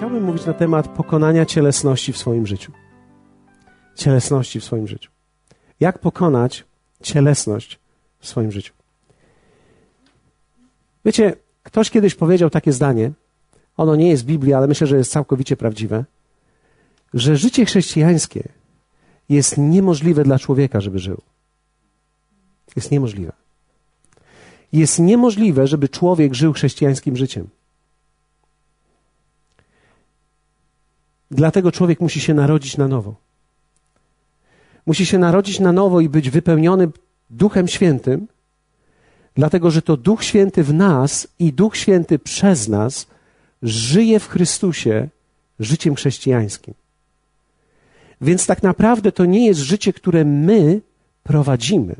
[0.00, 2.72] Chciałbym mówić na temat pokonania cielesności w swoim życiu.
[3.94, 5.10] Cielesności w swoim życiu.
[5.80, 6.64] Jak pokonać
[7.02, 7.78] cielesność
[8.18, 8.72] w swoim życiu?
[11.04, 11.32] Wiecie,
[11.62, 13.12] ktoś kiedyś powiedział takie zdanie,
[13.76, 16.04] ono nie jest Biblia, ale myślę, że jest całkowicie prawdziwe,
[17.14, 18.48] że życie chrześcijańskie
[19.28, 21.20] jest niemożliwe dla człowieka, żeby żył.
[22.76, 23.32] Jest niemożliwe.
[24.72, 27.48] Jest niemożliwe, żeby człowiek żył chrześcijańskim życiem.
[31.30, 33.14] Dlatego człowiek musi się narodzić na nowo.
[34.86, 36.88] Musi się narodzić na nowo i być wypełniony
[37.30, 38.26] Duchem Świętym,
[39.34, 43.06] dlatego że to Duch Święty w nas i Duch Święty przez nas
[43.62, 45.08] żyje w Chrystusie
[45.60, 46.74] życiem chrześcijańskim.
[48.20, 50.80] Więc tak naprawdę to nie jest życie, które my
[51.22, 51.96] prowadzimy,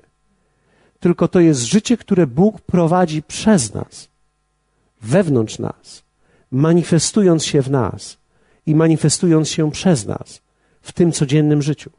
[1.01, 4.09] tylko to jest życie, które Bóg prowadzi przez nas,
[5.03, 6.03] wewnątrz nas,
[6.51, 8.20] manifestując się w nas
[8.67, 10.41] i manifestując się przez nas
[10.83, 11.91] w tym codziennym życiu.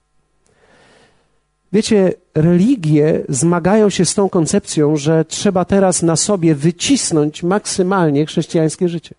[1.74, 8.90] Wiecie, religie zmagają się z tą koncepcją, że trzeba teraz na sobie wycisnąć maksymalnie chrześcijańskie
[8.90, 9.16] życie.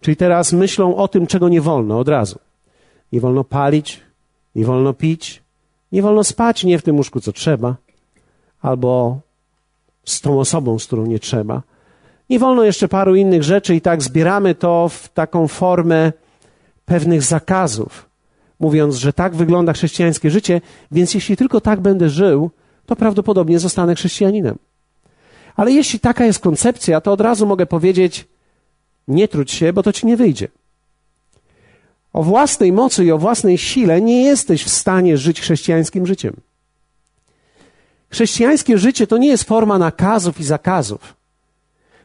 [0.00, 2.38] Czyli teraz myślą o tym, czego nie wolno od razu.
[3.12, 4.00] Nie wolno palić,
[4.54, 5.42] nie wolno pić,
[5.92, 7.76] nie wolno spać nie w tym łóżku, co trzeba,
[8.62, 9.20] albo
[10.04, 11.62] z tą osobą, z którą nie trzeba.
[12.30, 16.12] Nie wolno jeszcze paru innych rzeczy i tak zbieramy to w taką formę
[16.90, 18.08] pewnych zakazów,
[18.60, 20.60] mówiąc, że tak wygląda chrześcijańskie życie,
[20.90, 22.50] więc jeśli tylko tak będę żył,
[22.86, 24.58] to prawdopodobnie zostanę chrześcijaninem.
[25.56, 28.28] Ale jeśli taka jest koncepcja, to od razu mogę powiedzieć,
[29.08, 30.48] nie trudź się, bo to ci nie wyjdzie.
[32.12, 36.34] O własnej mocy i o własnej sile nie jesteś w stanie żyć chrześcijańskim życiem.
[38.10, 41.14] Chrześcijańskie życie to nie jest forma nakazów i zakazów.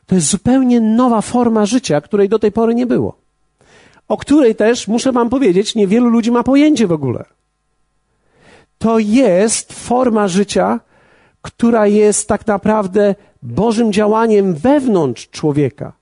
[0.06, 3.25] To jest zupełnie nowa forma życia, której do tej pory nie było.
[4.08, 7.26] O której też, muszę Wam powiedzieć, niewielu ludzi ma pojęcie w ogóle.
[8.78, 10.80] To jest forma życia,
[11.42, 15.94] która jest tak naprawdę Bożym działaniem wewnątrz człowieka.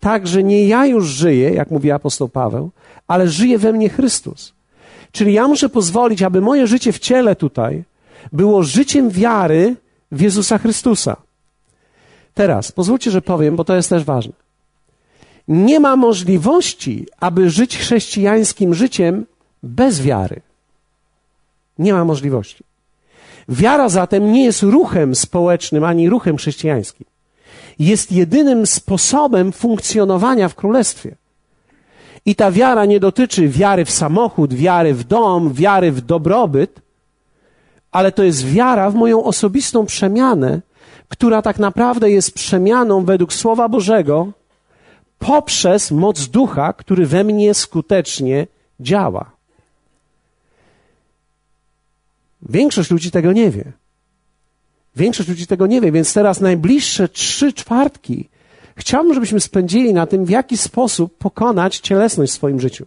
[0.00, 2.70] Tak, że nie ja już żyję, jak mówi apostoł Paweł,
[3.08, 4.52] ale żyje we mnie Chrystus.
[5.12, 7.84] Czyli ja muszę pozwolić, aby moje życie w ciele tutaj
[8.32, 9.76] było życiem wiary
[10.12, 11.16] w Jezusa Chrystusa.
[12.34, 14.32] Teraz, pozwólcie, że powiem, bo to jest też ważne.
[15.48, 19.26] Nie ma możliwości, aby żyć chrześcijańskim życiem
[19.62, 20.40] bez wiary.
[21.78, 22.64] Nie ma możliwości.
[23.48, 27.06] Wiara zatem nie jest ruchem społecznym ani ruchem chrześcijańskim.
[27.78, 31.14] Jest jedynym sposobem funkcjonowania w królestwie.
[32.26, 36.80] I ta wiara nie dotyczy wiary w samochód, wiary w dom, wiary w dobrobyt,
[37.92, 40.60] ale to jest wiara w moją osobistą przemianę,
[41.08, 44.28] która tak naprawdę jest przemianą według Słowa Bożego
[45.18, 48.46] poprzez moc ducha, który we mnie skutecznie
[48.80, 49.30] działa.
[52.42, 53.72] Większość ludzi tego nie wie.
[54.96, 58.28] Większość ludzi tego nie wie, więc teraz najbliższe trzy czwartki
[58.78, 62.86] chciałbym, żebyśmy spędzili na tym, w jaki sposób pokonać cielesność w swoim życiu.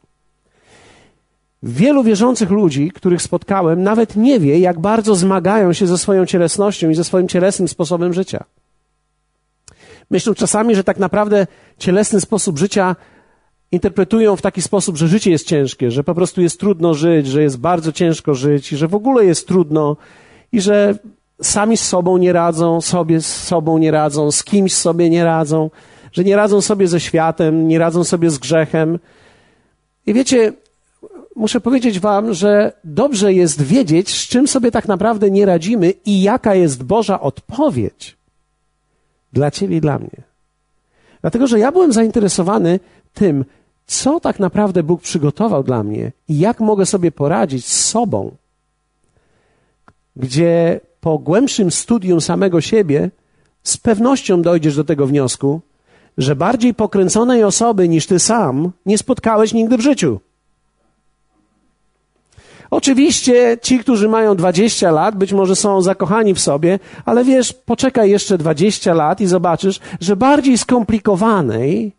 [1.64, 6.90] Wielu wierzących ludzi, których spotkałem, nawet nie wie, jak bardzo zmagają się ze swoją cielesnością
[6.90, 8.44] i ze swoim cielesnym sposobem życia.
[10.10, 11.48] Myślą czasami, że tak naprawdę
[11.78, 12.96] cielesny sposób życia
[13.72, 17.42] interpretują w taki sposób, że życie jest ciężkie, że po prostu jest trudno żyć, że
[17.42, 19.98] jest bardzo ciężko żyć i że w ogóle jest trudno
[20.52, 20.96] i że
[21.42, 25.70] sami z sobą nie radzą, sobie z sobą nie radzą, z kimś sobie nie radzą,
[26.12, 29.00] że nie radzą sobie ze światem, nie radzą sobie z grzechem.
[30.06, 30.54] I wiecie,
[31.36, 36.22] muszę powiedzieć Wam, że dobrze jest wiedzieć, z czym sobie tak naprawdę nie radzimy i
[36.22, 38.21] jaka jest Boża odpowiedź
[39.34, 40.32] dla Ciebie i dla mnie.
[41.22, 42.80] Dlatego, że ja byłem zainteresowany
[43.14, 43.46] tym,
[43.86, 48.36] co tak naprawdę Bóg przygotował dla mnie i jak mogę sobie poradzić z sobą,
[50.16, 53.12] gdzie po głębszym studium samego siebie
[53.64, 55.62] z pewnością dojdziesz do tego wniosku,
[56.18, 60.20] że bardziej pokręconej osoby niż ty sam nie spotkałeś nigdy w życiu.
[62.72, 68.10] Oczywiście ci, którzy mają 20 lat, być może są zakochani w sobie, ale wiesz, poczekaj
[68.10, 71.96] jeszcze 20 lat i zobaczysz, że bardziej skomplikowanej,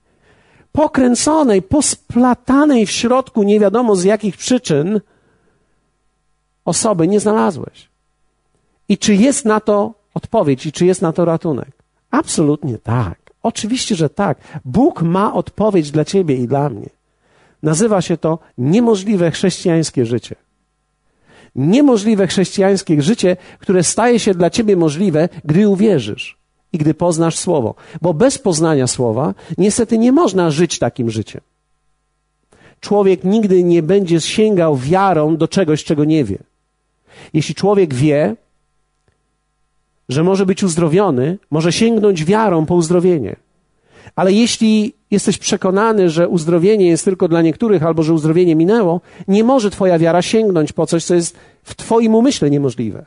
[0.73, 5.01] pokręconej, posplatanej w środku nie wiadomo z jakich przyczyn
[6.65, 7.89] osoby nie znalazłeś.
[8.89, 11.71] I czy jest na to odpowiedź i czy jest na to ratunek?
[12.11, 13.19] Absolutnie tak.
[13.43, 14.39] Oczywiście, że tak.
[14.65, 16.89] Bóg ma odpowiedź dla ciebie i dla mnie.
[17.63, 20.42] Nazywa się to niemożliwe chrześcijańskie życie
[21.55, 26.37] niemożliwe chrześcijańskie życie, które staje się dla ciebie możliwe, gdy uwierzysz
[26.73, 27.75] i gdy poznasz Słowo.
[28.03, 31.41] Bo bez poznania Słowa niestety nie można żyć takim życiem.
[32.81, 36.39] człowiek nigdy nie będzie sięgał wiarą do czegoś, czego nie wie.
[37.33, 38.37] Jeśli człowiek wie,
[40.09, 43.37] że może być uzdrowiony, może sięgnąć wiarą po uzdrowienie.
[44.17, 49.45] Ale jeśli jesteś przekonany, że uzdrowienie jest tylko dla niektórych, albo że uzdrowienie minęło, nie
[49.45, 53.05] może Twoja wiara sięgnąć po coś, co jest w Twoim umyśle niemożliwe.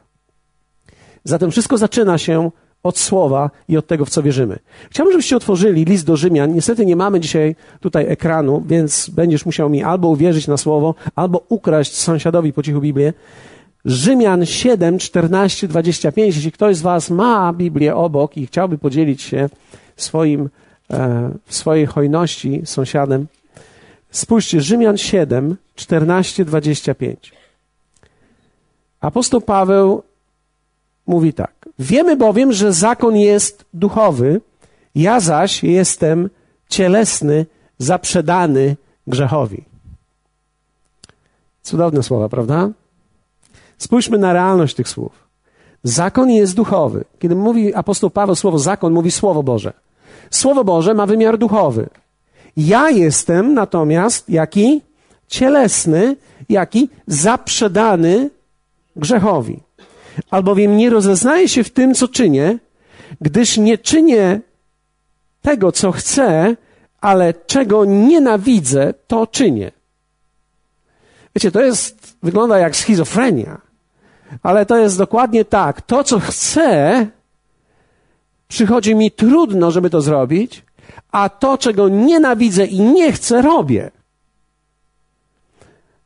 [1.23, 2.51] Zatem wszystko zaczyna się
[2.83, 4.59] od słowa i od tego, w co wierzymy.
[4.89, 6.53] Chciałbym, żebyście otworzyli list do Rzymian.
[6.53, 11.43] Niestety nie mamy dzisiaj tutaj ekranu, więc będziesz musiał mi albo uwierzyć na słowo, albo
[11.49, 13.13] ukraść sąsiadowi po cichu Biblię.
[13.85, 16.35] Rzymian 7, 14, 25.
[16.35, 19.49] Jeśli ktoś z Was ma Biblię obok i chciałby podzielić się
[19.95, 20.49] swoim,
[20.91, 23.27] e, swojej hojności sąsiadem,
[24.11, 27.33] spójrzcie, Rzymian 7, 14, 25.
[29.01, 30.03] Apostoł Paweł
[31.07, 31.53] mówi tak.
[31.79, 34.41] Wiemy bowiem, że zakon jest duchowy,
[34.95, 36.29] ja zaś jestem
[36.69, 37.45] cielesny,
[37.77, 38.75] zaprzedany
[39.07, 39.63] grzechowi.
[41.63, 42.69] Cudowne słowa, prawda?
[43.77, 45.11] Spójrzmy na realność tych słów.
[45.83, 47.05] Zakon jest duchowy.
[47.19, 49.73] Kiedy mówi apostoł Paweł słowo zakon, mówi Słowo Boże.
[50.31, 51.89] Słowo Boże ma wymiar duchowy.
[52.57, 54.81] Ja jestem natomiast jaki?
[55.27, 56.15] Cielesny,
[56.49, 56.89] jaki?
[57.07, 58.29] Zaprzedany
[58.95, 59.59] grzechowi.
[60.31, 62.57] Albowiem nie rozeznaję się w tym, co czynię,
[63.21, 64.39] gdyż nie czynię
[65.41, 66.55] tego, co chcę,
[67.01, 69.71] ale czego nienawidzę, to czynię.
[71.35, 73.61] Wiecie, to jest, wygląda jak schizofrenia,
[74.43, 75.81] ale to jest dokładnie tak.
[75.81, 77.07] To, co chcę,
[78.55, 80.63] przychodzi mi trudno, żeby to zrobić,
[81.11, 83.91] a to, czego nienawidzę i nie chcę, robię.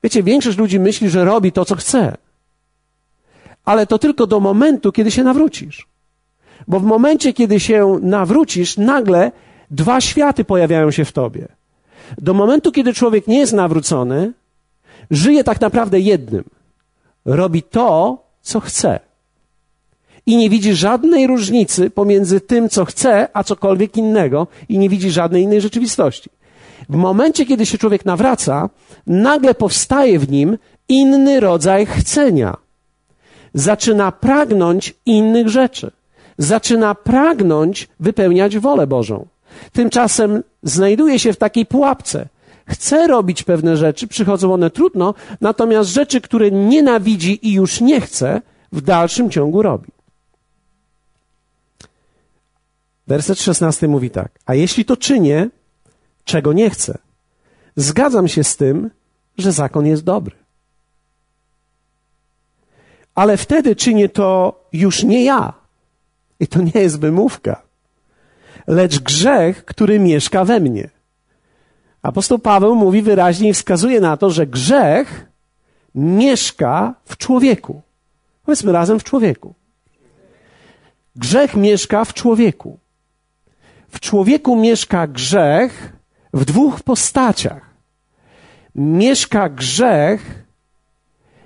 [0.03, 2.17] Wiecie, większość ludzi myśli, że robi to, co chce
[3.69, 5.87] ale to tylko do momentu, kiedy się nawrócisz.
[6.67, 9.31] Bo w momencie, kiedy się nawrócisz, nagle
[9.71, 11.47] dwa światy pojawiają się w tobie.
[12.17, 14.33] Do momentu, kiedy człowiek nie jest nawrócony,
[15.11, 16.43] żyje tak naprawdę jednym.
[17.25, 18.99] Robi to, co chce.
[20.29, 25.11] I nie widzi żadnej różnicy pomiędzy tym, co chce, a cokolwiek innego, i nie widzi
[25.11, 26.29] żadnej innej rzeczywistości.
[26.89, 28.69] W momencie, kiedy się człowiek nawraca,
[29.07, 30.57] nagle powstaje w nim
[30.89, 32.57] inny rodzaj chcenia
[33.53, 35.91] zaczyna pragnąć innych rzeczy.
[36.37, 39.27] Zaczyna pragnąć wypełniać wolę Bożą.
[39.71, 42.27] Tymczasem znajduje się w takiej pułapce.
[42.65, 48.41] Chce robić pewne rzeczy, przychodzą one trudno, natomiast rzeczy, które nienawidzi i już nie chce,
[48.71, 49.98] w dalszym ciągu robi.
[53.09, 55.49] Werset 16 mówi tak: A jeśli to czynię,
[56.25, 56.97] czego nie chcę,
[57.75, 58.89] zgadzam się z tym,
[59.37, 60.39] że zakon jest dobry
[63.19, 65.53] ale wtedy czynię to już nie ja.
[66.39, 67.61] I to nie jest wymówka,
[68.67, 70.89] lecz grzech, który mieszka we mnie.
[72.01, 75.25] Apostoł Paweł mówi wyraźnie i wskazuje na to, że grzech
[75.95, 77.81] mieszka w człowieku.
[78.45, 79.53] Powiedzmy razem w człowieku.
[81.15, 82.79] Grzech mieszka w człowieku.
[83.89, 85.93] W człowieku mieszka grzech
[86.33, 87.69] w dwóch postaciach.
[88.75, 90.45] Mieszka grzech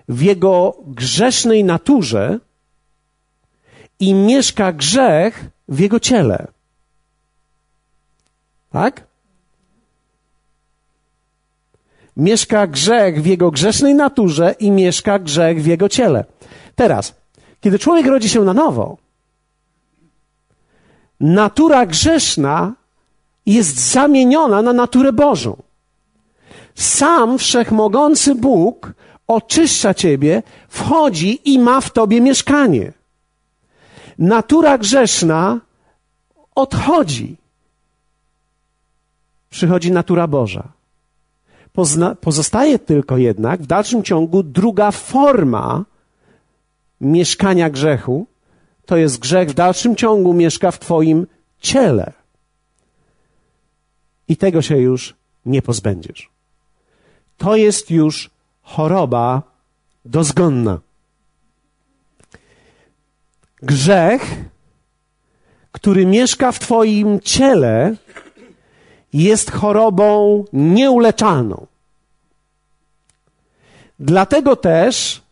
[0.09, 2.39] w jego grzesznej naturze
[4.00, 6.47] i mieszka grzech w jego ciele.
[8.71, 9.07] Tak?
[12.17, 16.25] Mieszka grzech w jego grzesznej naturze i mieszka grzech w jego ciele.
[16.75, 17.15] Teraz,
[17.62, 18.97] kiedy człowiek rodzi się na nowo,
[21.20, 22.74] natura grzeszna
[23.46, 25.58] jest zamieniona na naturę Bożą.
[26.75, 28.93] Sam wszechmogący Bóg
[29.27, 32.93] oczyszcza ciebie, wchodzi i ma w tobie mieszkanie.
[34.17, 35.60] Natura grzeszna
[36.55, 37.38] odchodzi.
[39.50, 40.63] Przychodzi natura Boża.
[41.74, 45.86] Pozna, pozostaje tylko jednak w dalszym ciągu druga forma
[47.01, 48.27] mieszkania grzechu.
[48.85, 51.27] To jest grzech w dalszym ciągu mieszka w Twoim
[51.59, 52.13] ciele.
[54.27, 56.29] I tego się już nie pozbędziesz.
[57.37, 58.29] To jest już
[58.61, 59.41] choroba
[60.05, 60.79] dozgonna.
[63.61, 64.35] Grzech,
[65.71, 67.95] który mieszka w Twoim ciele,
[69.13, 71.67] jest chorobą nieuleczalną.
[73.99, 75.23] Dlatego też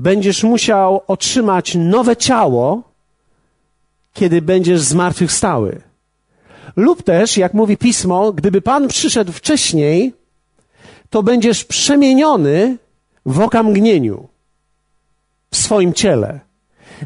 [0.00, 2.82] będziesz musiał otrzymać nowe ciało,
[4.12, 5.80] kiedy będziesz zmartwychwstały.
[6.76, 10.12] Lub też, jak mówi pismo, gdyby Pan przyszedł wcześniej,
[11.10, 12.76] to będziesz przemieniony
[13.26, 14.28] w okamgnieniu
[15.50, 16.40] w swoim ciele.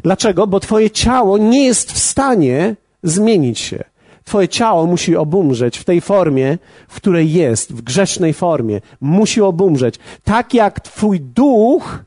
[0.03, 0.47] Dlaczego?
[0.47, 3.83] Bo twoje ciało nie jest w stanie zmienić się.
[4.23, 8.81] Twoje ciało musi obumrzeć w tej formie, w której jest, w grzesznej formie.
[9.01, 9.95] Musi obumrzeć.
[10.23, 12.05] Tak jak Twój duch,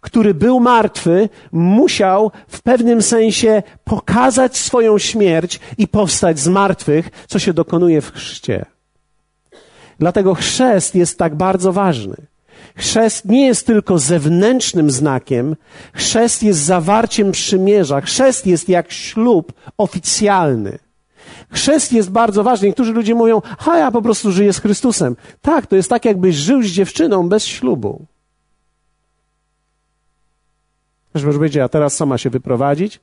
[0.00, 7.38] który był martwy, musiał w pewnym sensie pokazać swoją śmierć i powstać z martwych, co
[7.38, 8.66] się dokonuje w chrzcie.
[9.98, 12.16] Dlatego chrzest jest tak bardzo ważny.
[12.76, 15.56] Chrzest nie jest tylko zewnętrznym znakiem,
[15.92, 20.78] chrzest jest zawarciem przymierza, chrzest jest jak ślub oficjalny.
[21.52, 22.66] Chrzest jest bardzo ważny.
[22.68, 25.16] Niektórzy ludzie mówią, ha, ja po prostu żyję z Chrystusem.
[25.40, 28.06] Tak, to jest tak, jakbyś żył z dziewczyną bez ślubu.
[31.16, 33.00] Też może powiedzieć, a teraz co ma się wyprowadzić?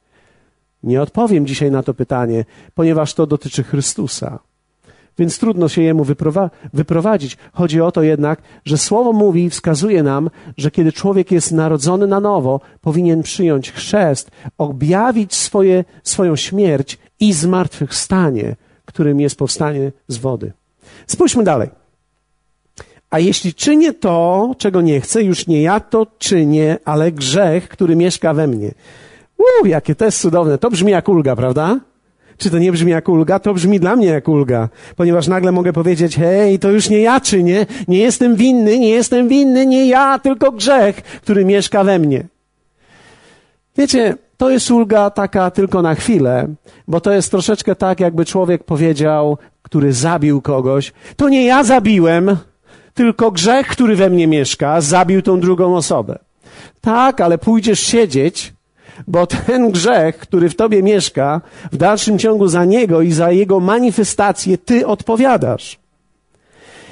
[0.84, 4.40] Nie odpowiem dzisiaj na to pytanie, ponieważ to dotyczy Chrystusa
[5.18, 7.38] więc trudno się jemu wyprowa- wyprowadzić.
[7.54, 12.08] Chodzi o to jednak, że Słowo mówi i wskazuje nam, że kiedy człowiek jest narodzony
[12.08, 18.56] na nowo, powinien przyjąć chrzest, objawić swoje, swoją śmierć i zmartwychwstanie,
[18.86, 20.52] którym jest powstanie z wody.
[21.08, 21.83] Spójrzmy dalej.
[23.14, 27.96] A jeśli czynię to, czego nie chcę, już nie ja to czynię, ale grzech, który
[27.96, 28.72] mieszka we mnie.
[29.38, 30.58] Uuu, jakie to jest cudowne.
[30.58, 31.80] To brzmi jak ulga, prawda?
[32.38, 33.40] Czy to nie brzmi jak ulga?
[33.40, 37.20] To brzmi dla mnie jak ulga, ponieważ nagle mogę powiedzieć, hej, to już nie ja
[37.20, 42.28] czynię, nie jestem winny, nie jestem winny, nie ja, tylko grzech, który mieszka we mnie.
[43.78, 46.48] Wiecie, to jest ulga taka tylko na chwilę,
[46.88, 52.38] bo to jest troszeczkę tak, jakby człowiek powiedział, który zabił kogoś, to nie ja zabiłem,
[52.94, 56.20] tylko grzech, który we mnie mieszka, zabił tą drugą osobę.
[56.82, 58.54] Tak, ale pójdziesz siedzieć
[59.08, 63.60] bo ten grzech, który w tobie mieszka, w dalszym ciągu za niego i za jego
[63.60, 65.80] manifestację ty odpowiadasz.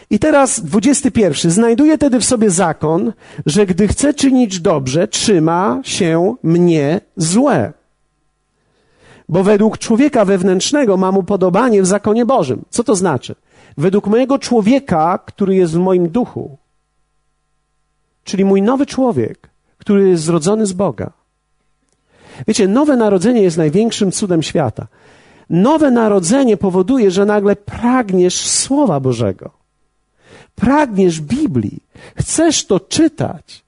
[0.10, 1.52] I teraz dwudziesty pierwszy.
[1.52, 3.14] Znajduje tedy w sobie zakon,
[3.46, 7.74] że gdy chce czynić dobrze, trzyma się mnie złe.
[9.30, 12.62] Bo według człowieka wewnętrznego mam upodobanie w zakonie Bożym.
[12.70, 13.36] Co to znaczy?
[13.78, 16.58] Według mojego człowieka, który jest w moim duchu,
[18.24, 21.12] czyli mój nowy człowiek, który jest zrodzony z Boga,
[22.48, 24.88] Wiecie, nowe narodzenie jest największym cudem świata.
[25.50, 29.52] Nowe narodzenie powoduje, że nagle pragniesz Słowa Bożego.
[30.56, 31.80] Pragniesz Biblii.
[32.16, 33.64] Chcesz to czytać.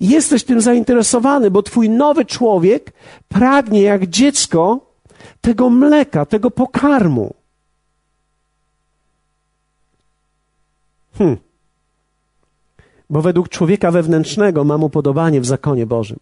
[0.00, 2.92] Jesteś tym zainteresowany, bo twój nowy człowiek
[3.28, 4.80] pragnie jak dziecko
[5.40, 7.34] tego mleka, tego pokarmu.
[11.20, 11.36] Hmm.
[13.10, 16.18] Bo według człowieka wewnętrznego mam upodobanie w zakonie Bożym.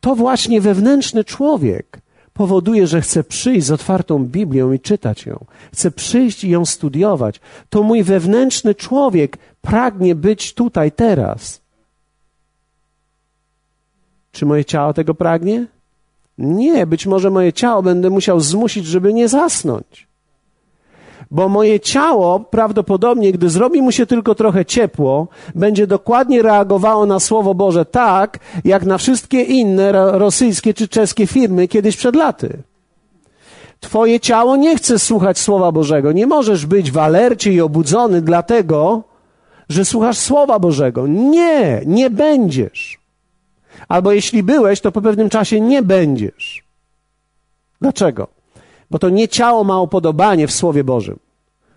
[0.00, 2.00] To właśnie wewnętrzny człowiek
[2.32, 5.44] powoduje, że chce przyjść z otwartą Biblią i czytać ją.
[5.72, 7.40] Chce przyjść i ją studiować.
[7.70, 11.60] To mój wewnętrzny człowiek pragnie być tutaj teraz.
[14.32, 15.66] Czy moje ciało tego pragnie?
[16.38, 20.07] Nie, być może moje ciało będę musiał zmusić, żeby nie zasnąć
[21.30, 27.20] bo moje ciało prawdopodobnie, gdy zrobi mu się tylko trochę ciepło, będzie dokładnie reagowało na
[27.20, 32.62] Słowo Boże tak, jak na wszystkie inne rosyjskie czy czeskie firmy kiedyś przed laty.
[33.80, 36.12] Twoje ciało nie chce słuchać Słowa Bożego.
[36.12, 39.02] Nie możesz być w alercie i obudzony dlatego,
[39.68, 41.06] że słuchasz Słowa Bożego.
[41.06, 42.98] Nie, nie będziesz.
[43.88, 46.64] Albo jeśli byłeś, to po pewnym czasie nie będziesz.
[47.80, 48.37] Dlaczego?
[48.90, 51.18] Bo to nie ciało ma upodobanie w Słowie Bożym.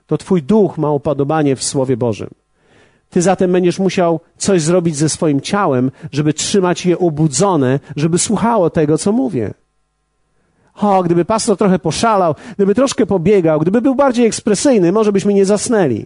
[0.07, 2.29] To Twój duch ma upodobanie w Słowie Bożym.
[3.09, 8.69] Ty zatem będziesz musiał coś zrobić ze swoim ciałem, żeby trzymać je obudzone, żeby słuchało
[8.69, 9.53] tego, co mówię.
[10.75, 15.45] O, gdyby pastor trochę poszalał, gdyby troszkę pobiegał, gdyby był bardziej ekspresyjny, może byśmy nie
[15.45, 16.05] zasnęli.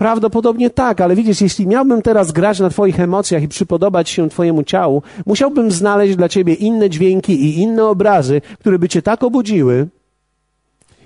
[0.00, 4.62] Prawdopodobnie tak, ale widzisz, jeśli miałbym teraz grać na Twoich emocjach i przypodobać się Twojemu
[4.62, 9.88] ciału, musiałbym znaleźć dla Ciebie inne dźwięki i inne obrazy, które by Cię tak obudziły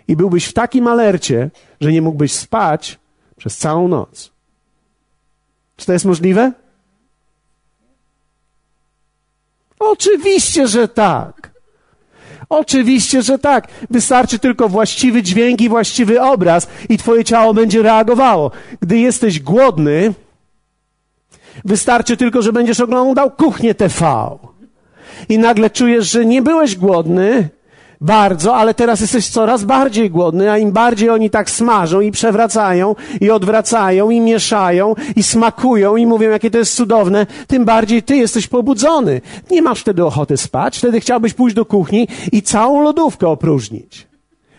[0.08, 2.98] i byłbyś w takim alercie, że nie mógłbyś spać
[3.36, 4.32] przez całą noc.
[5.76, 6.52] Czy to jest możliwe?
[9.78, 11.53] Oczywiście, że tak.
[12.58, 13.68] Oczywiście, że tak.
[13.90, 18.50] Wystarczy tylko właściwy dźwięk i właściwy obraz i twoje ciało będzie reagowało.
[18.80, 20.14] Gdy jesteś głodny,
[21.64, 24.30] wystarczy tylko, że będziesz oglądał kuchnię TV.
[25.28, 27.48] I nagle czujesz, że nie byłeś głodny,
[28.04, 32.94] bardzo, ale teraz jesteś coraz bardziej głodny, a im bardziej oni tak smażą i przewracają
[33.20, 38.16] i odwracają i mieszają i smakują i mówią, jakie to jest cudowne, tym bardziej ty
[38.16, 39.20] jesteś pobudzony.
[39.50, 44.06] Nie masz wtedy ochoty spać, wtedy chciałbyś pójść do kuchni i całą lodówkę opróżnić.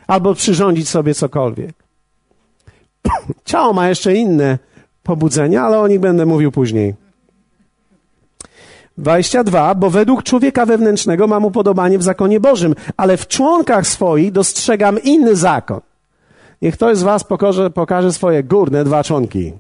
[0.08, 1.76] Albo przyrządzić sobie cokolwiek.
[3.46, 4.58] Ciało ma jeszcze inne
[5.04, 7.05] pobudzenia, ale o nich będę mówił później.
[8.98, 15.00] 22, bo według człowieka wewnętrznego mam upodobanie w zakonie Bożym, ale w członkach swoich dostrzegam
[15.04, 15.82] inny zakon.
[16.62, 19.54] Niech ktoś z was pokaże, pokaże swoje górne dwa członki.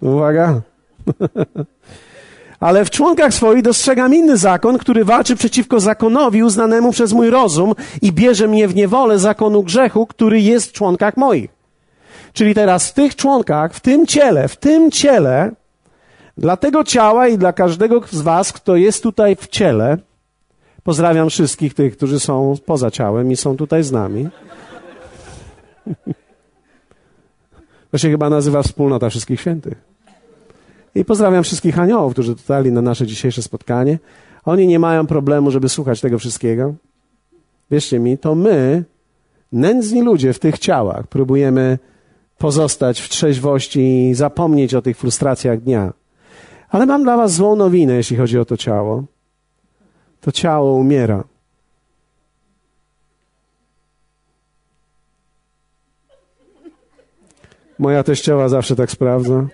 [0.00, 0.60] Uwaga.
[2.60, 7.74] ale w członkach swoich dostrzegam inny zakon, który walczy przeciwko zakonowi uznanemu przez mój rozum
[8.02, 11.50] i bierze mnie w niewolę zakonu grzechu, który jest w członkach moich.
[12.32, 15.52] Czyli teraz w tych członkach, w tym ciele, w tym ciele,
[16.40, 19.98] dla tego ciała i dla każdego z Was, kto jest tutaj w ciele,
[20.82, 24.28] pozdrawiam wszystkich tych, którzy są poza ciałem i są tutaj z nami.
[27.90, 29.78] To się chyba nazywa wspólnota wszystkich świętych.
[30.94, 33.98] I pozdrawiam wszystkich aniołów, którzy dotarli na nasze dzisiejsze spotkanie.
[34.44, 36.74] Oni nie mają problemu, żeby słuchać tego wszystkiego.
[37.70, 38.84] Wierzcie mi, to my,
[39.52, 41.78] nędzni ludzie w tych ciałach, próbujemy
[42.38, 45.92] pozostać w trzeźwości i zapomnieć o tych frustracjach dnia.
[46.70, 49.04] Ale mam dla Was złą nowinę, jeśli chodzi o to ciało.
[50.20, 51.24] To ciało umiera.
[57.78, 59.46] Moja teściowa zawsze tak sprawdza.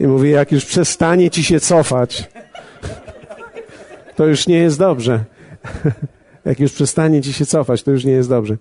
[0.00, 2.28] I mówi, jak już przestanie ci się cofać,
[4.16, 5.24] to już nie jest dobrze.
[6.44, 8.56] jak już przestanie ci się cofać, to już nie jest dobrze.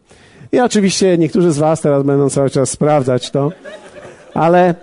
[0.52, 3.52] I oczywiście niektórzy z Was teraz będą cały czas sprawdzać to,
[4.34, 4.76] ale,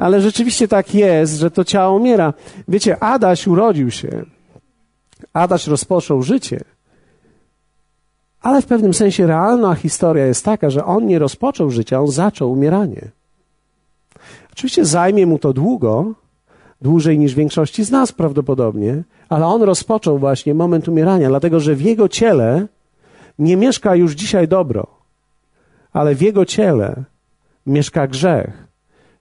[0.00, 2.34] ale rzeczywiście tak jest, że to ciało umiera.
[2.68, 4.24] Wiecie, Adaś urodził się,
[5.32, 6.60] Adaś rozpoczął życie,
[8.40, 12.52] ale w pewnym sensie realna historia jest taka, że on nie rozpoczął życia, on zaczął
[12.52, 13.10] umieranie.
[14.52, 16.12] Oczywiście zajmie mu to długo,
[16.82, 21.82] dłużej niż większości z nas prawdopodobnie, ale on rozpoczął właśnie moment umierania, dlatego że w
[21.82, 22.66] jego ciele
[23.38, 24.86] nie mieszka już dzisiaj dobro,
[25.92, 27.04] ale w jego ciele
[27.66, 28.69] mieszka grzech.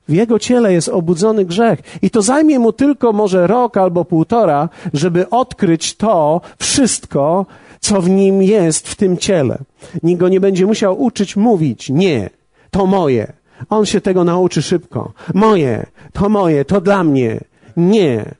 [0.09, 1.79] W jego ciele jest obudzony grzech.
[2.01, 7.45] I to zajmie mu tylko może rok albo półtora, żeby odkryć to wszystko,
[7.79, 9.57] co w nim jest w tym ciele.
[10.03, 12.29] Nikt go nie będzie musiał uczyć mówić, nie,
[12.71, 13.33] to moje.
[13.69, 15.11] On się tego nauczy szybko.
[15.33, 17.39] Moje, to moje, to dla mnie.
[17.77, 18.35] Nie,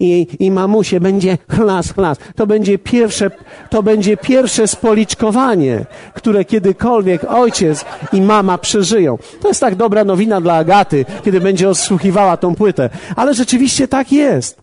[0.00, 2.18] i, i mamusie będzie chlas, chlas.
[2.34, 3.30] To będzie pierwsze,
[3.70, 9.18] to będzie pierwsze spoliczkowanie, które kiedykolwiek ojciec i mama przeżyją.
[9.40, 12.90] To jest tak dobra nowina dla Agaty, kiedy będzie odsłuchiwała tą płytę.
[13.16, 14.62] Ale rzeczywiście tak jest.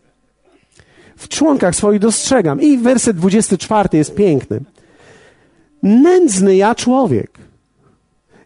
[1.17, 2.62] W członkach swoich dostrzegam.
[2.62, 4.60] I werset 24 jest piękny.
[5.84, 7.39] Nędzny ja człowiek.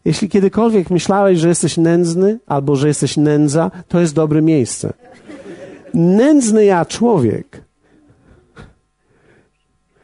[0.06, 4.93] Jeśli kiedykolwiek myślałeś, że jesteś nędzny albo że jesteś nędza, to jest dobre miejsce
[5.98, 7.64] nędzny ja człowiek,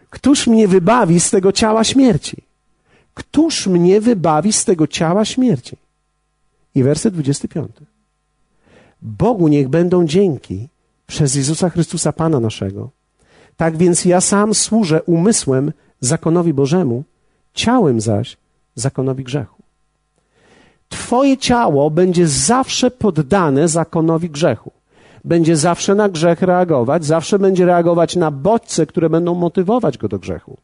[0.10, 2.44] któż mnie wybawi z tego ciała śmierci?
[3.14, 5.78] Któż mnie wybawi z tego ciała śmierci?
[6.76, 7.72] I werset 25.
[9.02, 10.68] Bogu niech będą dzięki
[11.08, 12.90] przez Jezusa Chrystusa Pana naszego.
[13.58, 17.04] Tak więc ja sam służę umysłem zakonowi Bożemu,
[17.54, 18.38] ciałem zaś
[18.76, 19.64] zakonowi grzechu.
[20.90, 24.72] Twoje ciało będzie zawsze poddane zakonowi grzechu
[25.24, 30.20] będzie zawsze na grzech reagować, zawsze będzie reagować na bodźce, które będą motywować go do
[30.20, 30.58] grzechu.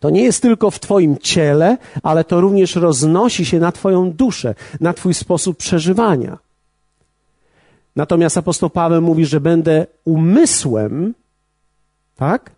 [0.00, 4.54] To nie jest tylko w Twoim ciele, ale to również roznosi się na Twoją duszę,
[4.80, 6.38] na Twój sposób przeżywania.
[7.96, 11.14] Natomiast apostoł Paweł mówi, że będę umysłem,
[12.16, 12.50] tak?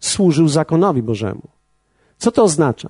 [0.00, 1.42] Służył zakonowi Bożemu.
[2.18, 2.88] Co to oznacza?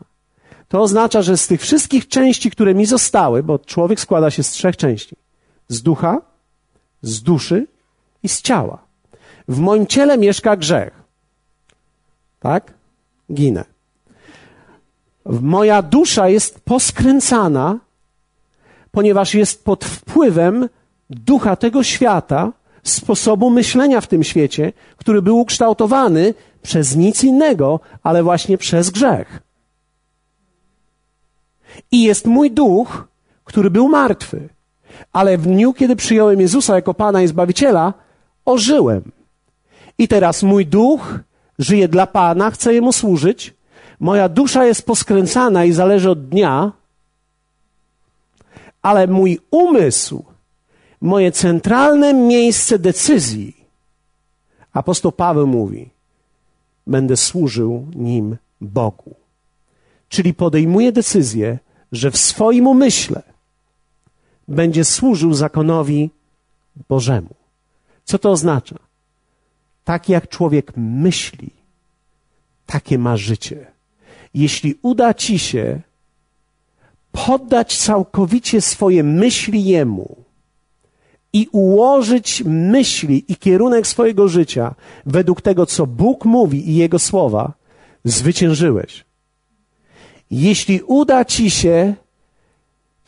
[0.69, 4.51] To oznacza, że z tych wszystkich części, które mi zostały, bo człowiek składa się z
[4.51, 5.17] trzech części:
[5.69, 6.30] z ducha,
[7.03, 7.67] z duszy
[8.23, 8.79] i z ciała.
[9.49, 11.03] W moim ciele mieszka grzech.
[12.41, 12.75] Tak?
[13.33, 13.65] Ginę.
[15.25, 17.79] Moja dusza jest poskręcana,
[18.91, 20.69] ponieważ jest pod wpływem
[21.11, 28.23] ducha tego świata, sposobu myślenia w tym świecie, który był ukształtowany przez nic innego, ale
[28.23, 29.43] właśnie przez grzech.
[31.93, 33.09] I jest mój duch,
[33.45, 34.49] który był martwy
[35.13, 37.95] ale w dniu, kiedy przyjąłem Jezusa jako Pana i Zbawiciela,
[38.45, 39.03] ożyłem.
[39.99, 41.19] I teraz mój duch
[41.59, 43.55] żyje dla Pana, chcę Jemu służyć.
[44.01, 46.73] Moja dusza jest poskręcana i zależy od dnia,
[48.83, 50.25] ale mój umysł,
[51.01, 53.57] moje centralne miejsce decyzji,
[54.73, 55.91] apostoł Paweł mówi,
[56.87, 59.15] będę służył nim Bogu.
[60.09, 61.59] Czyli podejmuję decyzję,
[61.93, 63.23] że w swoim umyśle
[64.51, 66.11] będzie służył zakonowi
[66.89, 67.35] Bożemu.
[68.05, 68.77] Co to oznacza?
[69.85, 71.51] Tak jak człowiek myśli,
[72.67, 73.67] takie ma życie.
[74.35, 75.81] Jeśli uda ci się
[77.13, 80.17] poddać całkowicie swoje myśli Jemu
[81.33, 84.75] i ułożyć myśli i kierunek swojego życia
[85.07, 87.53] według tego, co Bóg mówi i Jego słowa,
[88.05, 89.05] zwyciężyłeś.
[90.31, 91.95] Jeśli uda ci się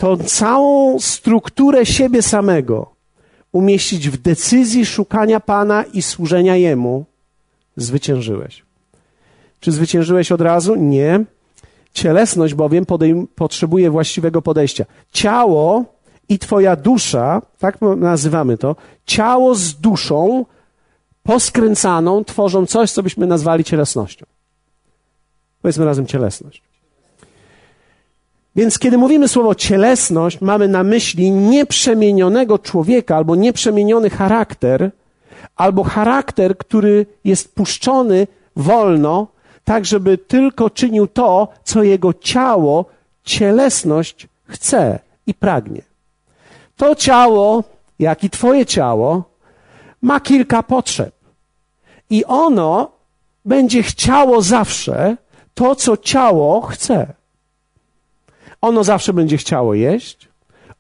[0.02, 2.90] tą całą strukturę siebie samego
[3.52, 7.04] umieścić w decyzji szukania Pana i służenia Jemu,
[7.76, 8.62] zwyciężyłeś.
[9.60, 10.74] Czy zwyciężyłeś od razu?
[10.74, 11.24] Nie.
[11.92, 14.84] Cielesność bowiem podejm- potrzebuje właściwego podejścia.
[15.12, 15.84] Ciało
[16.28, 20.46] i Twoja dusza, tak nazywamy to, ciało z duszą
[21.22, 24.26] poskręcaną tworzą coś, co byśmy nazwali cielesnością.
[25.62, 26.71] Powiedzmy razem cielesność.
[28.56, 34.90] Więc kiedy mówimy słowo cielesność, mamy na myśli nieprzemienionego człowieka albo nieprzemieniony charakter,
[35.56, 39.26] albo charakter, który jest puszczony wolno,
[39.64, 42.84] tak żeby tylko czynił to, co jego ciało,
[43.24, 45.82] cielesność chce i pragnie.
[46.76, 47.64] To ciało,
[47.98, 49.24] jak i Twoje ciało,
[50.02, 51.14] ma kilka potrzeb.
[52.10, 52.90] I ono
[53.44, 55.16] będzie chciało zawsze
[55.54, 57.21] to, co ciało chce.
[58.62, 60.28] Ono zawsze będzie chciało jeść,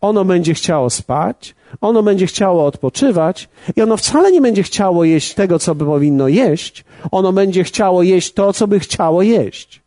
[0.00, 5.34] ono będzie chciało spać, ono będzie chciało odpoczywać i ono wcale nie będzie chciało jeść
[5.34, 9.82] tego, co by powinno jeść, ono będzie chciało jeść to, co by chciało jeść.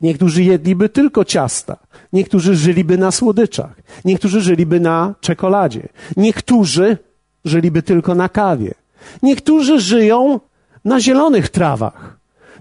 [0.00, 1.76] Niektórzy jedliby tylko ciasta,
[2.12, 3.74] niektórzy żyliby na słodyczach,
[4.04, 6.98] niektórzy żyliby na czekoladzie, niektórzy
[7.44, 8.74] żyliby tylko na kawie,
[9.22, 10.40] niektórzy żyją
[10.84, 12.16] na zielonych trawach,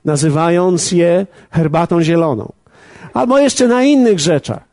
[0.06, 2.52] nazywając je herbatą zieloną,
[3.14, 4.64] albo jeszcze na innych rzeczach.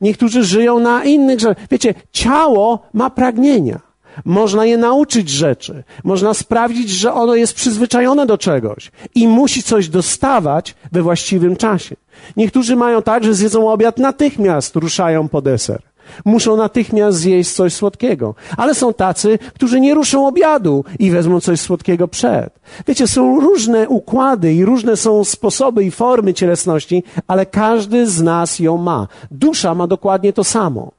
[0.00, 1.66] Niektórzy żyją na innych rzeczach.
[1.70, 3.80] Wiecie, ciało ma pragnienia.
[4.24, 5.84] Można je nauczyć rzeczy.
[6.04, 11.96] Można sprawdzić, że ono jest przyzwyczajone do czegoś i musi coś dostawać we właściwym czasie.
[12.36, 15.82] Niektórzy mają tak, że zjedzą obiad natychmiast, ruszają po deser.
[16.24, 18.34] Muszą natychmiast zjeść coś słodkiego.
[18.56, 22.58] Ale są tacy, którzy nie ruszą obiadu i wezmą coś słodkiego przed.
[22.86, 28.58] Wiecie, są różne układy i różne są sposoby i formy cielesności, ale każdy z nas
[28.58, 29.06] ją ma.
[29.30, 30.98] Dusza ma dokładnie to samo.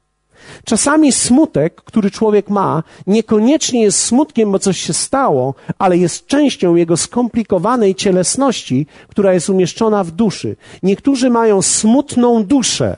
[0.66, 6.76] Czasami smutek, który człowiek ma, niekoniecznie jest smutkiem, bo coś się stało, ale jest częścią
[6.76, 10.56] jego skomplikowanej cielesności, która jest umieszczona w duszy.
[10.84, 12.98] Niektórzy mają smutną duszę,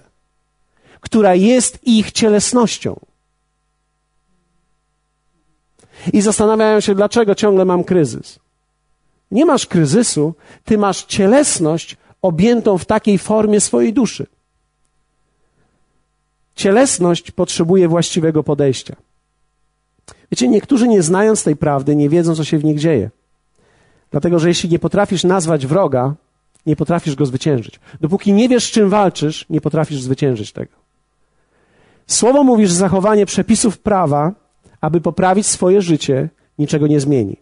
[1.02, 3.00] która jest ich cielesnością.
[6.14, 8.40] I zastanawiają się, dlaczego ciągle mam kryzys.
[9.32, 10.34] Nie masz kryzysu,
[10.66, 14.28] ty masz cielesność objętą w takiej formie swojej duszy.
[16.56, 18.96] Cielesność potrzebuje właściwego podejścia.
[20.32, 23.10] Wiecie, niektórzy nie znając tej prawdy, nie wiedzą, co się w nich dzieje.
[24.12, 26.16] Dlatego, że jeśli nie potrafisz nazwać wroga,
[26.66, 27.80] nie potrafisz go zwyciężyć.
[28.02, 30.81] Dopóki nie wiesz, z czym walczysz, nie potrafisz zwyciężyć tego.
[32.08, 34.32] Słowo mówi, że zachowanie przepisów prawa,
[34.82, 37.38] aby poprawić swoje życie, niczego nie zmieni.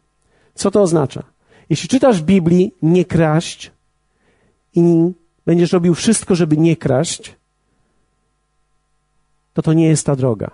[0.56, 1.24] Co to oznacza?
[1.70, 3.72] Jeśli czytasz w Biblii nie kraść
[4.76, 5.12] i
[5.46, 7.36] będziesz robił wszystko, żeby nie kraść,
[9.54, 10.52] to to nie jest ta droga.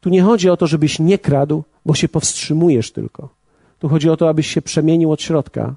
[0.00, 3.28] Tu nie chodzi o to, żebyś nie kradł, bo się powstrzymujesz tylko.
[3.78, 5.74] Tu chodzi o to, abyś się przemienił od środka,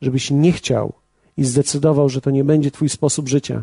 [0.00, 0.92] żebyś nie chciał
[1.36, 3.62] i zdecydował, że to nie będzie Twój sposób życia,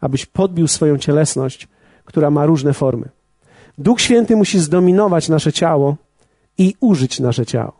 [0.00, 1.68] abyś podbił swoją cielesność,
[2.04, 3.08] która ma różne formy.
[3.78, 5.96] Duch Święty musi zdominować nasze ciało
[6.58, 7.72] i użyć nasze ciało.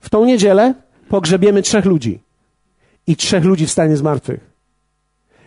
[0.00, 0.74] W tą niedzielę
[1.08, 2.20] pogrzebiemy trzech ludzi
[3.06, 4.56] i trzech ludzi wstanie z martwych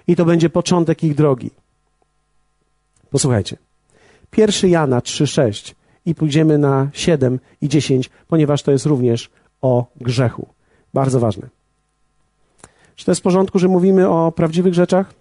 [0.08, 1.52] i to będzie początek ich drogi.
[3.10, 3.58] Posłuchajcie.
[4.32, 5.74] Pierwszy Jana 3,6
[6.06, 9.30] i pójdziemy na 7 i 10, ponieważ to jest również
[9.62, 10.48] o grzechu.
[10.94, 11.48] Bardzo ważne.
[12.96, 15.14] Czy to jest w porządku, że mówimy o prawdziwych rzeczach?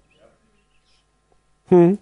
[1.70, 1.96] Hmm.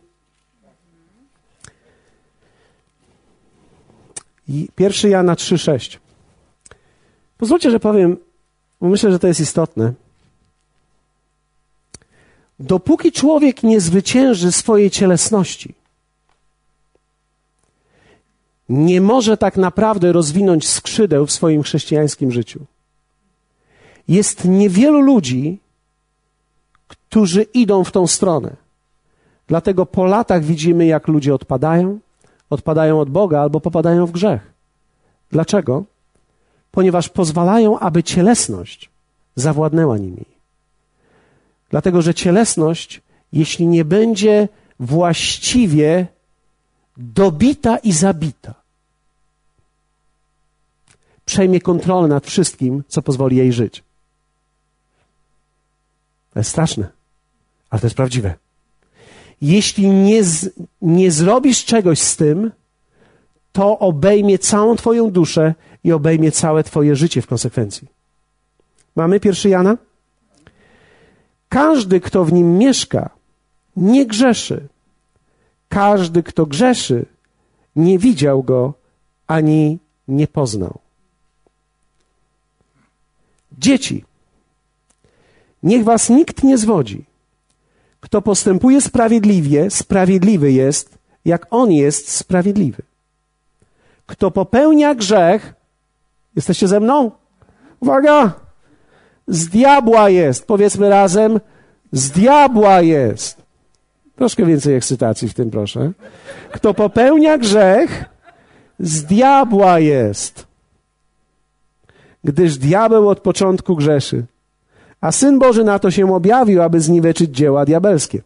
[4.48, 5.98] I pierwszy Jana 3,6.
[7.38, 8.16] Pozwólcie, że powiem,
[8.80, 9.92] bo myślę, że to jest istotne.
[12.58, 15.74] Dopóki człowiek nie zwycięży swojej cielesności,
[18.68, 22.60] nie może tak naprawdę rozwinąć skrzydeł w swoim chrześcijańskim życiu.
[24.08, 25.58] Jest niewielu ludzi,
[26.88, 28.56] którzy idą w tą stronę.
[29.46, 31.98] Dlatego po latach widzimy, jak ludzie odpadają,
[32.50, 34.52] odpadają od Boga albo popadają w grzech.
[35.30, 35.84] Dlaczego?
[36.70, 38.90] Ponieważ pozwalają, aby cielesność
[39.36, 40.24] zawładnęła nimi.
[41.70, 43.00] Dlatego, że cielesność,
[43.32, 44.48] jeśli nie będzie
[44.80, 46.06] właściwie
[46.96, 48.54] dobita i zabita,
[51.24, 53.82] przejmie kontrolę nad wszystkim, co pozwoli jej żyć.
[56.32, 56.88] To jest straszne,
[57.70, 58.45] ale to jest prawdziwe.
[59.40, 60.50] Jeśli nie, z,
[60.82, 62.50] nie zrobisz czegoś z tym,
[63.52, 67.88] to obejmie całą Twoją duszę i obejmie całe Twoje życie w konsekwencji.
[68.96, 69.76] Mamy pierwszy Jana?
[71.48, 73.10] Każdy, kto w nim mieszka,
[73.76, 74.68] nie grzeszy.
[75.68, 77.06] Każdy, kto grzeszy,
[77.76, 78.74] nie widział go
[79.26, 80.78] ani nie poznał.
[83.58, 84.04] Dzieci,
[85.62, 87.04] niech was nikt nie zwodzi.
[88.06, 92.82] Kto postępuje sprawiedliwie, sprawiedliwy jest, jak on jest sprawiedliwy.
[94.06, 95.54] Kto popełnia grzech,
[96.36, 97.10] jesteście ze mną?
[97.80, 98.32] Uwaga!
[99.26, 100.46] Z diabła jest.
[100.46, 101.40] Powiedzmy razem,
[101.92, 103.42] z diabła jest.
[104.16, 105.92] Troszkę więcej ekscytacji w tym, proszę.
[106.52, 108.04] Kto popełnia grzech,
[108.78, 110.46] z diabła jest.
[112.24, 114.24] Gdyż diabeł od początku grzeszy.
[115.00, 118.22] A Syn Boży na to się objawił, aby zniweczyć dzieła diabelskie.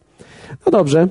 [0.65, 1.07] No dobrze.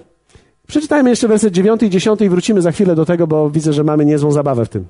[0.67, 3.85] Przeczytajmy jeszcze werset 9 i 10 i wrócimy za chwilę do tego, bo widzę, że
[3.85, 4.87] mamy niezłą zabawę w tym.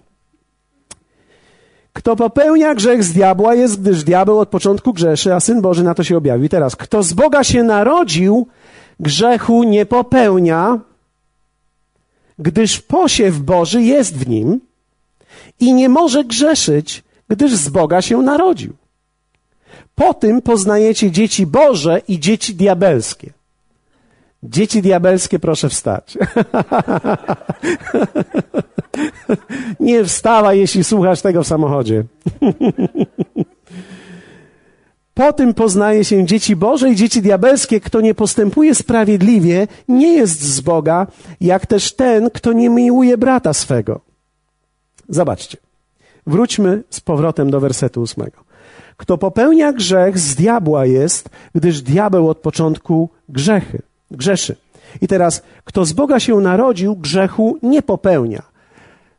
[1.92, 5.94] Kto popełnia grzech z diabła jest, gdyż diabeł od początku grzeszy, a Syn Boży na
[5.94, 6.48] to się objawił.
[6.48, 8.46] Teraz, kto z Boga się narodził,
[9.00, 10.78] grzechu nie popełnia,
[12.38, 14.60] gdyż posiew Boży jest w nim
[15.60, 18.79] i nie może grzeszyć, gdyż z Boga się narodził.
[20.00, 23.32] Po tym poznajecie dzieci Boże i dzieci diabelskie.
[24.42, 26.18] Dzieci diabelskie, proszę wstać.
[29.80, 32.04] Nie wstawaj, jeśli słuchasz tego w samochodzie.
[35.14, 37.80] Po tym poznaje się dzieci Boże i dzieci diabelskie.
[37.80, 41.06] Kto nie postępuje sprawiedliwie, nie jest z Boga,
[41.40, 44.00] jak też ten, kto nie miłuje brata swego.
[45.08, 45.58] Zobaczcie.
[46.26, 48.49] Wróćmy z powrotem do wersetu ósmego.
[49.00, 54.56] Kto popełnia grzech, z diabła jest, gdyż diabeł od początku grzechy, grzeszy.
[55.00, 58.42] I teraz, kto z Boga się narodził, grzechu nie popełnia.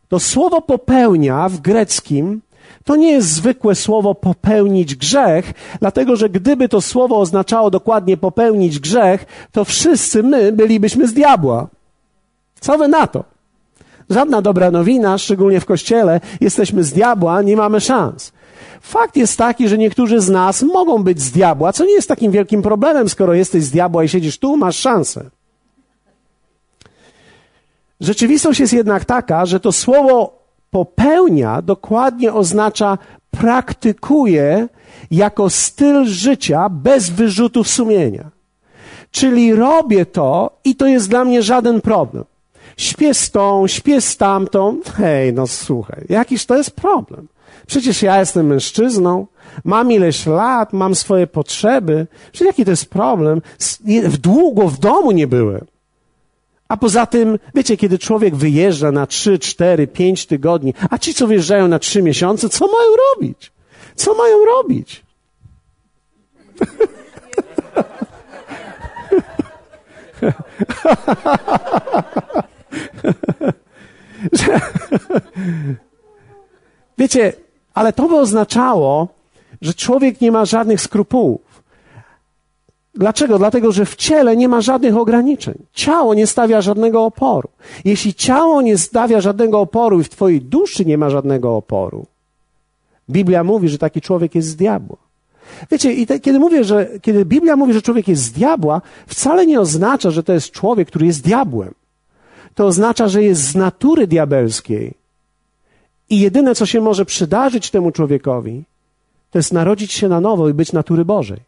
[0.08, 2.42] To słowo popełnia w greckim
[2.84, 8.80] to nie jest zwykłe słowo popełnić grzech, dlatego że gdyby to słowo oznaczało dokładnie popełnić
[8.80, 11.68] grzech, to wszyscy my bylibyśmy z diabła.
[12.60, 13.24] Co wy na to?
[14.10, 18.32] Żadna dobra nowina, szczególnie w kościele, jesteśmy z diabła, nie mamy szans.
[18.82, 22.32] Fakt jest taki, że niektórzy z nas mogą być z diabła, co nie jest takim
[22.32, 25.30] wielkim problemem, skoro jesteś z diabła i siedzisz tu, masz szansę.
[28.02, 32.98] Rzeczywistość jest jednak taka, że to słowo popełnia dokładnie oznacza
[33.32, 34.68] praktykuje
[35.12, 38.32] jako styl życia bez wyrzutów sumienia.
[39.12, 42.24] Czyli robię to i to jest dla mnie żaden problem.
[42.78, 44.80] Śpię z tą, śpię z tamtą.
[44.94, 47.28] Hej, no słuchaj, jakiś to jest problem.
[47.68, 49.28] Przecież ja jestem mężczyzną,
[49.64, 52.08] mam ileś lat, mam swoje potrzeby.
[52.32, 53.42] Przecież jaki to jest problem?
[54.04, 55.66] W długo w domu nie byłem.
[56.68, 61.28] A poza tym, wiecie, kiedy człowiek wyjeżdża na 3, 4, 5 tygodni, a ci, co
[61.28, 63.52] wyjeżdżają na 3 miesiące, co mają robić?
[63.96, 65.04] Co mają robić?
[76.98, 77.34] Wiecie,
[77.74, 79.08] ale to by oznaczało,
[79.62, 81.52] że człowiek nie ma żadnych skrupułów.
[82.96, 83.38] Dlaczego?
[83.38, 85.56] Dlatego, że w ciele nie ma żadnych ograniczeń.
[85.74, 87.50] Ciało nie stawia żadnego oporu.
[87.86, 92.06] Jeśli ciało nie stawia żadnego oporu i w twojej duszy nie ma żadnego oporu,
[93.10, 94.98] Biblia mówi, że taki człowiek jest z diabła.
[95.72, 99.46] Wiecie, i te, kiedy mówię, że kiedy Biblia mówi, że człowiek jest z diabła, wcale
[99.46, 101.74] nie oznacza, że to jest człowiek, który jest diabłem.
[102.56, 104.94] To oznacza, że jest z natury diabelskiej.
[106.12, 108.64] I jedyne, co się może przydarzyć temu człowiekowi,
[109.32, 111.40] to jest narodzić się na nowo i być natury Bożej.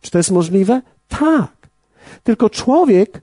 [0.00, 0.82] Czy to jest możliwe?
[1.08, 1.52] Tak.
[2.24, 3.22] Tylko człowiek,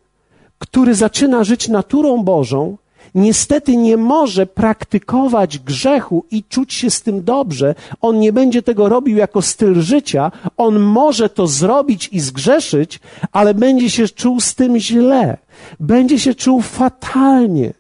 [0.60, 2.78] który zaczyna żyć naturą Bożą,
[3.16, 7.76] niestety nie może praktykować grzechu i czuć się z tym dobrze.
[8.02, 10.32] On nie będzie tego robił jako styl życia.
[10.58, 13.00] On może to zrobić i zgrzeszyć,
[13.32, 15.38] ale będzie się czuł z tym źle.
[15.80, 17.74] Będzie się czuł fatalnie.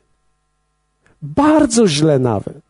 [1.21, 2.61] Bardzo źle nawet.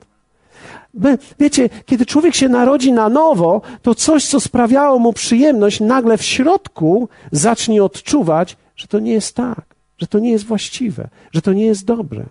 [1.39, 6.23] Wiecie, kiedy człowiek się narodzi na nowo, to coś, co sprawiało mu przyjemność, nagle w
[6.23, 9.65] środku zacznie odczuwać, że to nie jest tak,
[9.97, 12.25] że to nie jest właściwe, że to nie jest dobre.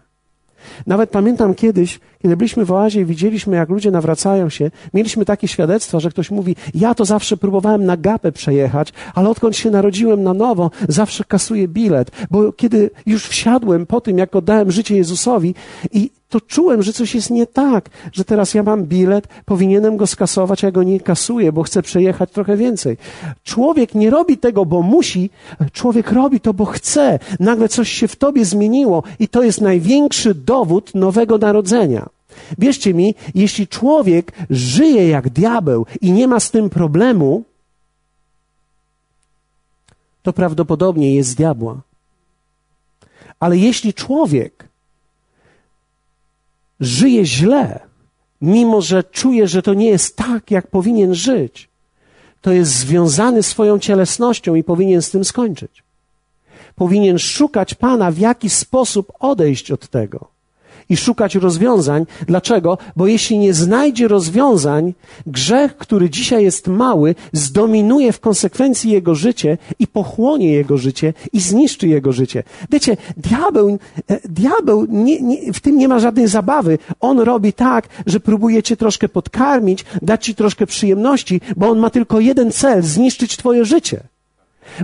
[0.87, 5.49] Nawet pamiętam kiedyś, kiedy byliśmy w oazie i widzieliśmy, jak ludzie nawracają się, mieliśmy takie
[5.49, 10.23] świadectwa, że ktoś mówi, ja to zawsze próbowałem na gapę przejechać, ale odkąd się narodziłem
[10.23, 15.55] na nowo, zawsze kasuję bilet, bo kiedy już wsiadłem po tym, jak oddałem życie Jezusowi
[15.93, 20.07] i to czułem, że coś jest nie tak, że teraz ja mam bilet, powinienem go
[20.07, 22.97] skasować, a ja go nie kasuję, bo chcę przejechać trochę więcej.
[23.45, 25.31] Człowiek nie robi tego, bo musi,
[25.73, 27.19] człowiek robi to, bo chce.
[27.41, 32.16] Nagle coś się w tobie zmieniło i to jest największy dowód nowego narodzenia.
[32.59, 37.45] Wierzcie mi, jeśli człowiek żyje jak diabeł i nie ma z tym problemu,
[40.23, 41.81] to prawdopodobnie jest z diabła.
[43.41, 44.69] Ale jeśli człowiek
[46.81, 47.81] żyje źle,
[48.41, 51.69] mimo że czuje, że to nie jest tak, jak powinien żyć,
[52.41, 55.83] to jest związany swoją cielesnością i powinien z tym skończyć.
[56.75, 60.36] Powinien szukać Pana, w jaki sposób odejść od tego
[60.89, 62.07] i szukać rozwiązań.
[62.27, 62.79] Dlaczego?
[62.97, 64.95] Bo jeśli nie znajdzie rozwiązań,
[65.27, 71.41] grzech, który dzisiaj jest mały, zdominuje w konsekwencji jego życie i pochłonie jego życie i
[71.41, 72.43] zniszczy jego życie.
[72.71, 73.79] Wiecie, diabeł,
[74.11, 76.79] e, diabeł nie, nie, w tym nie ma żadnej zabawy.
[77.01, 81.91] On robi tak, że próbuje cię troszkę podkarmić, dać ci troszkę przyjemności, bo on ma
[81.91, 84.16] tylko jeden cel zniszczyć twoje życie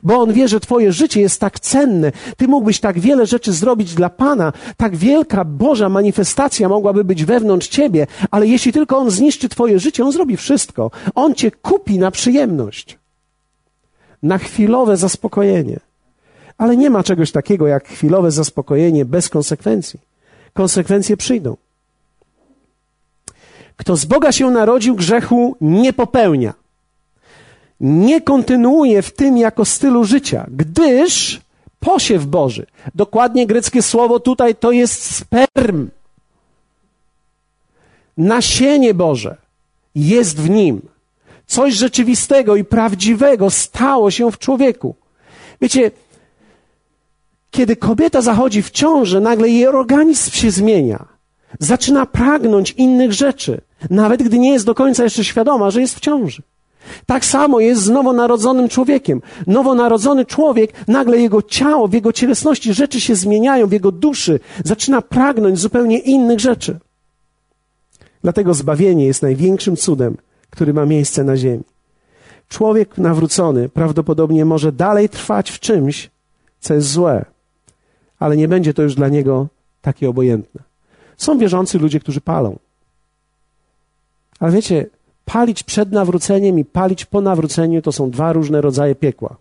[0.03, 2.13] bo on wie, że Twoje życie jest tak cenne.
[2.37, 7.69] Ty mógłbyś tak wiele rzeczy zrobić dla Pana, tak wielka Boża manifestacja mogłaby być wewnątrz
[7.69, 10.91] Ciebie, ale jeśli tylko on zniszczy Twoje życie, on zrobi wszystko.
[11.15, 12.99] On Cię kupi na przyjemność,
[14.23, 15.81] na chwilowe zaspokojenie.
[16.59, 20.01] Ale nie ma czegoś takiego jak chwilowe zaspokojenie bez konsekwencji.
[20.53, 21.57] Konsekwencje przyjdą.
[23.77, 26.62] Kto z Boga się narodził, grzechu nie popełnia
[27.83, 31.41] nie kontynuuje w tym jako stylu życia, gdyż
[31.81, 35.91] posiew Boży, dokładnie greckie słowo tutaj to jest sperm.
[38.17, 39.37] Nasienie Boże
[39.95, 40.83] jest w nim.
[41.47, 44.95] Coś rzeczywistego i prawdziwego stało się w człowieku.
[45.61, 45.91] Wiecie,
[47.51, 51.05] kiedy kobieta zachodzi w ciążę, nagle jej organizm się zmienia.
[51.59, 56.01] Zaczyna pragnąć innych rzeczy, nawet gdy nie jest do końca jeszcze świadoma, że jest w
[56.01, 56.43] ciąży.
[57.07, 59.23] Tak samo jest z nowonarodzonym człowiekiem.
[59.47, 65.03] Nowonarodzony człowiek, nagle jego ciało, w jego cielesności rzeczy się zmieniają, w jego duszy zaczyna
[65.03, 66.79] pragnąć zupełnie innych rzeczy.
[68.23, 70.17] Dlatego zbawienie jest największym cudem,
[70.51, 71.65] który ma miejsce na ziemi.
[72.49, 76.11] Człowiek nawrócony prawdopodobnie może dalej trwać w czymś,
[76.61, 77.25] co jest złe,
[78.19, 79.49] ale nie będzie to już dla niego
[79.83, 80.63] takie obojętne.
[81.17, 82.59] Są wierzący ludzie, którzy palą.
[84.41, 84.87] Ale wiecie,
[85.33, 89.37] Palić przed nawróceniem i palić po nawróceniu to są dwa różne rodzaje piekła.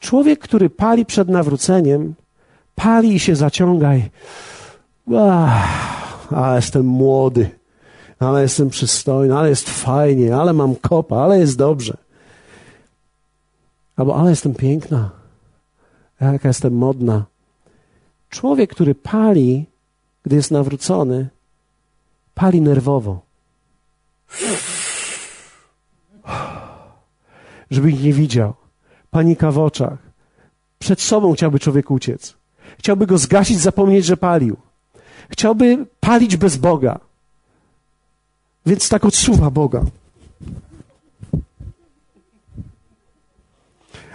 [0.00, 2.14] Człowiek, który pali przed nawróceniem,
[2.74, 4.10] pali i się zaciąga i
[6.30, 7.50] ale jestem młody,
[8.18, 11.96] ale jestem przystojny, ale jest fajnie, ale mam kopa, ale jest dobrze.
[13.96, 15.10] Albo ale jestem piękna,
[16.20, 17.24] jaka jestem modna.
[18.30, 19.66] Człowiek, który pali,
[20.22, 21.28] gdy jest nawrócony,
[22.34, 23.25] pali nerwowo.
[27.70, 28.54] Żeby ich nie widział.
[29.10, 29.98] Panika w oczach.
[30.78, 32.34] Przed sobą chciałby człowiek uciec.
[32.78, 34.56] Chciałby go zgasić, zapomnieć, że palił.
[35.30, 37.00] Chciałby palić bez Boga.
[38.66, 39.84] Więc tak odsuwa Boga.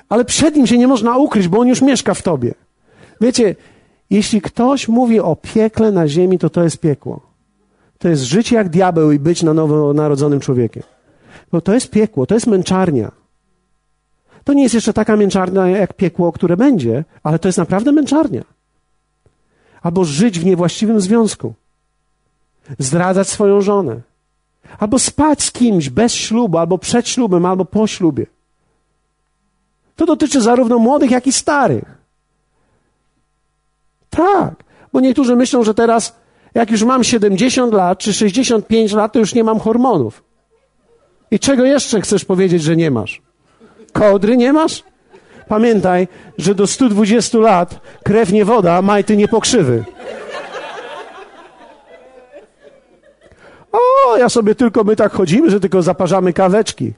[0.09, 2.53] Ale przed nim się nie można ukryć, bo on już mieszka w tobie.
[3.21, 3.55] Wiecie,
[4.09, 7.30] jeśli ktoś mówi o piekle na ziemi, to to jest piekło.
[8.01, 10.83] To jest życie jak diabeł i być na nowo narodzonym człowiekiem.
[11.51, 13.11] Bo to jest piekło, to jest męczarnia.
[14.43, 18.43] To nie jest jeszcze taka męczarnia jak piekło, które będzie, ale to jest naprawdę męczarnia.
[19.81, 21.53] Albo żyć w niewłaściwym związku.
[22.79, 24.01] Zdradzać swoją żonę.
[24.79, 28.25] Albo spać z kimś bez ślubu, albo przed ślubem, albo po ślubie.
[29.95, 31.97] To dotyczy zarówno młodych, jak i starych.
[34.09, 36.20] Tak, bo niektórzy myślą, że teraz
[36.53, 40.23] jak już mam 70 lat czy 65 lat, to już nie mam hormonów.
[41.31, 43.21] I czego jeszcze chcesz powiedzieć, że nie masz?
[43.93, 44.83] Kodry nie masz?
[45.47, 49.83] Pamiętaj, że do 120 lat krew nie woda, majty nie pokrzywy.
[53.71, 56.93] O, ja sobie tylko, my tak chodzimy, że tylko zaparzamy kaweczki.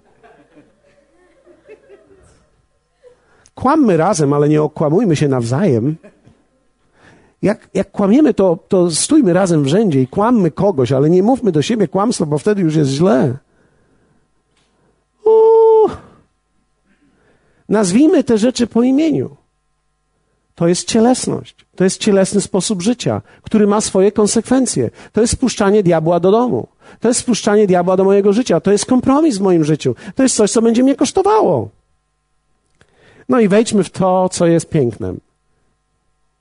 [3.55, 5.95] Kłammy razem, ale nie okłamujmy się nawzajem.
[7.43, 11.51] Jak, jak kłamiemy, to, to stójmy razem w rzędzie i kłammy kogoś, ale nie mówmy
[11.51, 13.37] do siebie kłamstwa, bo wtedy już jest źle.
[15.25, 15.89] Uuu.
[17.69, 19.35] Nazwijmy te rzeczy po imieniu.
[20.55, 21.65] To jest cielesność.
[21.75, 24.89] To jest cielesny sposób życia, który ma swoje konsekwencje.
[25.11, 26.67] To jest spuszczanie diabła do domu.
[26.99, 28.59] To jest spuszczanie diabła do mojego życia.
[28.59, 29.95] To jest kompromis w moim życiu.
[30.15, 31.69] To jest coś, co będzie mnie kosztowało.
[33.29, 35.19] No i wejdźmy w to, co jest pięknem.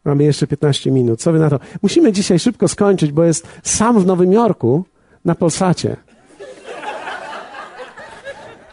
[0.05, 1.21] Mamy jeszcze 15 minut.
[1.21, 1.59] Co wy na to?
[1.83, 4.85] Musimy dzisiaj szybko skończyć, bo jest sam w Nowym Jorku
[5.25, 5.97] na Polsacie.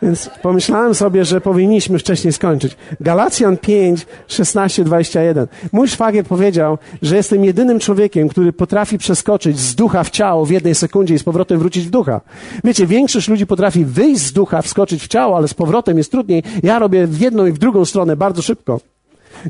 [0.02, 2.78] Więc pomyślałem sobie, że powinniśmy wcześniej skończyć.
[3.00, 5.48] Galacjan 5, 16, 21.
[5.72, 10.52] Mój szwagier powiedział, że jestem jedynym człowiekiem, który potrafi przeskoczyć z ducha w ciało w
[10.52, 12.22] jednej sekundzie i z powrotem wrócić w ducha.
[12.64, 16.44] Wiecie, większość ludzi potrafi wyjść z ducha, wskoczyć w ciało, ale z powrotem jest trudniej.
[16.64, 18.80] Ja robię w jedną i w drugą stronę bardzo szybko.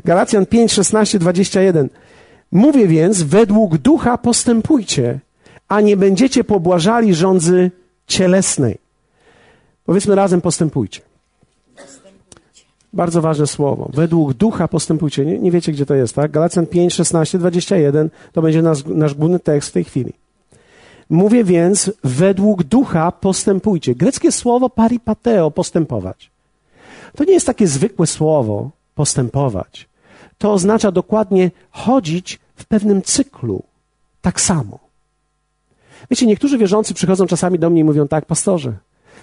[0.04, 1.88] Galacjan 5, 16, 21.
[2.52, 5.20] Mówię więc, według ducha postępujcie,
[5.68, 7.70] a nie będziecie pobłażali rządzy
[8.06, 8.78] cielesnej.
[9.84, 11.00] Powiedzmy razem postępujcie.
[12.92, 13.90] Bardzo ważne słowo.
[13.94, 15.26] Według ducha postępujcie.
[15.26, 16.30] Nie, nie wiecie, gdzie to jest, tak?
[16.30, 20.12] Galacjan 5, 16, 21 to będzie nasz, nasz główny tekst w tej chwili.
[21.10, 23.94] Mówię więc, według ducha postępujcie.
[23.94, 26.30] Greckie słowo paripateo, postępować.
[27.16, 28.70] To nie jest takie zwykłe słowo,
[29.00, 29.88] postępować.
[30.38, 33.62] To oznacza dokładnie chodzić w pewnym cyklu.
[34.20, 34.78] Tak samo.
[36.10, 38.72] Wiecie, niektórzy wierzący przychodzą czasami do mnie i mówią tak, pastorze,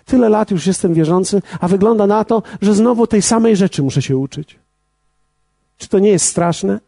[0.06, 4.02] Tyle lat już jestem wierzący, a wygląda na to, że znowu tej samej rzeczy muszę
[4.02, 4.56] się uczyć.
[5.78, 6.80] Czy to nie jest straszne?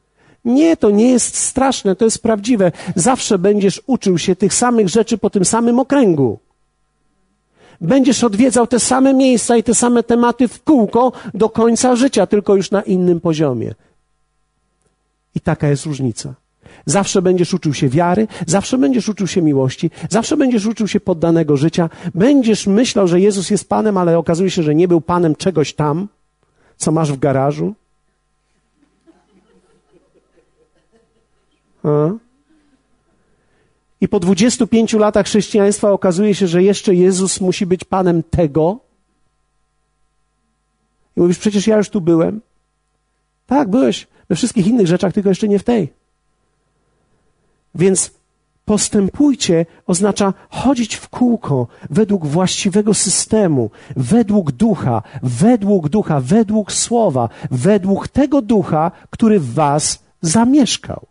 [0.45, 2.71] Nie, to nie jest straszne, to jest prawdziwe.
[2.95, 6.39] Zawsze będziesz uczył się tych samych rzeczy po tym samym okręgu.
[7.82, 12.55] Będziesz odwiedzał te same miejsca i te same tematy w kółko do końca życia, tylko
[12.55, 13.75] już na innym poziomie.
[15.36, 16.34] I taka jest różnica.
[16.86, 21.57] Zawsze będziesz uczył się wiary, zawsze będziesz uczył się miłości, zawsze będziesz uczył się poddanego
[21.57, 21.89] życia.
[22.15, 26.07] Będziesz myślał, że Jezus jest Panem, ale okazuje się, że nie był Panem czegoś tam,
[26.77, 27.73] co masz w garażu.
[31.84, 32.28] A?
[34.01, 38.79] I po 25 latach chrześcijaństwa okazuje się, że jeszcze Jezus musi być Panem tego.
[41.17, 42.41] I mówisz, przecież ja już tu byłem.
[43.47, 45.93] Tak, byłeś we wszystkich innych rzeczach, tylko jeszcze nie w tej.
[47.75, 48.11] Więc
[48.65, 58.07] postępujcie oznacza chodzić w kółko według właściwego systemu, według ducha, według ducha, według słowa, według
[58.07, 61.09] tego ducha, który w was zamieszkał.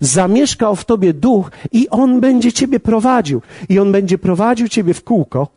[0.00, 3.42] Zamieszkał w tobie duch i on będzie ciebie prowadził.
[3.68, 5.48] I on będzie prowadził ciebie w kółko,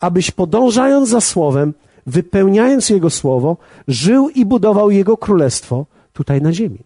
[0.00, 1.74] abyś podążając za słowem,
[2.06, 3.56] wypełniając jego słowo,
[3.88, 6.78] żył i budował jego królestwo tutaj na ziemi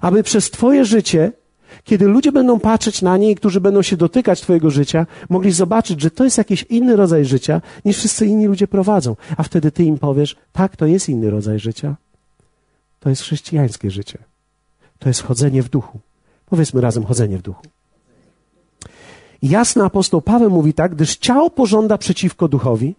[0.00, 1.32] aby przez Twoje życie,
[1.84, 6.00] kiedy ludzie będą patrzeć na nie i którzy będą się dotykać Twojego życia, mogli zobaczyć,
[6.00, 9.16] że to jest jakiś inny rodzaj życia, niż wszyscy inni ludzie prowadzą.
[9.36, 11.96] A wtedy Ty im powiesz, tak, to jest inny rodzaj życia.
[13.00, 14.18] To jest chrześcijańskie życie.
[14.98, 15.98] To jest chodzenie w duchu.
[16.46, 17.62] Powiedzmy razem chodzenie w duchu.
[19.42, 22.94] Jasny apostoł Paweł mówi tak, gdyż ciało pożąda przeciwko duchowi,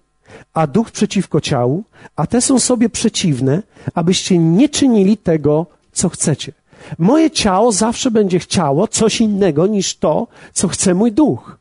[0.54, 1.84] a duch przeciwko ciału,
[2.16, 6.52] a te są sobie przeciwne, abyście nie czynili tego, co chcecie.
[6.98, 11.58] Moje ciało zawsze będzie chciało coś innego niż to, co chce mój duch.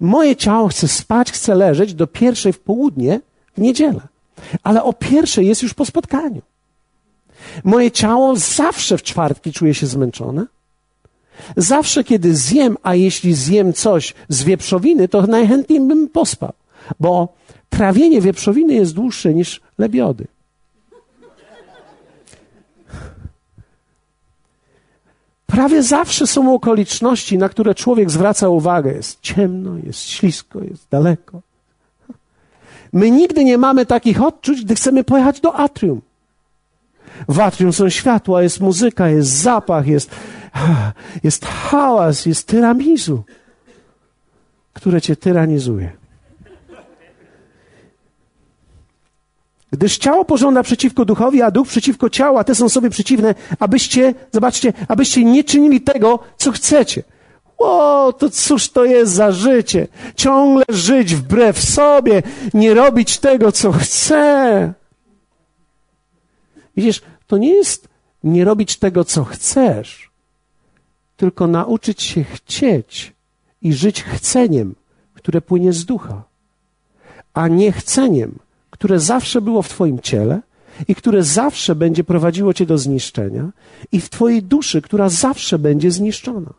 [0.00, 3.20] Moje ciało chce spać, chce leżeć do pierwszej w południe
[3.56, 4.00] w niedzielę.
[4.62, 6.42] Ale o pierwszej jest już po spotkaniu.
[7.64, 10.46] Moje ciało zawsze w czwartki czuje się zmęczone.
[11.56, 16.52] Zawsze, kiedy zjem, a jeśli zjem coś z wieprzowiny, to najchętniej bym pospał,
[17.00, 17.28] bo
[17.70, 20.26] trawienie wieprzowiny jest dłuższe niż lebiody.
[25.46, 28.92] Prawie zawsze są okoliczności, na które człowiek zwraca uwagę.
[28.92, 31.40] Jest ciemno, jest ślisko, jest daleko.
[32.92, 36.00] My nigdy nie mamy takich odczuć, gdy chcemy pojechać do atrium.
[37.28, 40.10] W atrium są światła, jest muzyka, jest zapach, jest,
[41.24, 43.22] jest hałas, jest tyramizu,
[44.72, 46.02] które cię tyranizuje.
[49.72, 54.14] Gdyż ciało pożąda przeciwko duchowi, a duch przeciwko ciału, a te są sobie przeciwne, abyście,
[54.32, 57.02] zobaczcie, abyście nie czynili tego, co chcecie.
[57.58, 59.88] O, to cóż to jest za życie?
[60.16, 62.22] Ciągle żyć wbrew sobie,
[62.54, 64.72] nie robić tego, co chcę.
[66.76, 67.02] Widzisz,
[67.32, 67.88] to nie jest
[68.24, 70.10] nie robić tego, co chcesz,
[71.16, 73.12] tylko nauczyć się chcieć
[73.62, 74.74] i żyć chceniem,
[75.14, 76.22] które płynie z ducha,
[77.34, 78.38] a nie chceniem,
[78.70, 80.40] które zawsze było w Twoim ciele
[80.88, 83.50] i które zawsze będzie prowadziło Cię do zniszczenia,
[83.92, 86.54] i w Twojej duszy, która zawsze będzie zniszczona.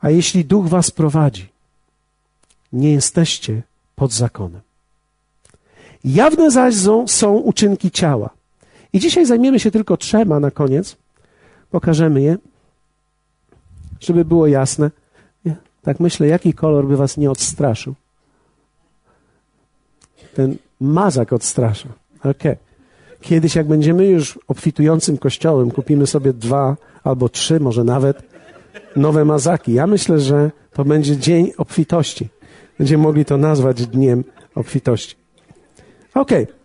[0.00, 1.48] A jeśli duch Was prowadzi,
[2.72, 3.62] nie jesteście
[3.96, 4.67] pod zakonem.
[6.04, 6.74] Jawne zaś
[7.06, 8.30] są uczynki ciała.
[8.92, 10.96] I dzisiaj zajmiemy się tylko trzema na koniec.
[11.70, 12.36] Pokażemy je,
[14.00, 14.90] żeby było jasne.
[15.82, 17.94] Tak myślę, jaki kolor by was nie odstraszył
[20.38, 21.88] ten mazak odstrasza.
[22.18, 22.56] Okay.
[23.20, 28.22] Kiedyś, jak będziemy już obfitującym kościołem, kupimy sobie dwa albo trzy, może nawet
[28.96, 29.72] nowe mazaki.
[29.72, 32.28] Ja myślę, że to będzie dzień obfitości.
[32.78, 34.24] Będziemy mogli to nazwać dniem
[34.54, 35.16] obfitości.
[36.18, 36.44] Okej.
[36.44, 36.56] Okay.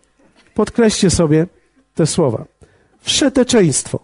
[0.54, 1.46] Podkreślcie sobie
[1.94, 2.44] te słowa.
[3.00, 4.00] Wszeteczeństwo.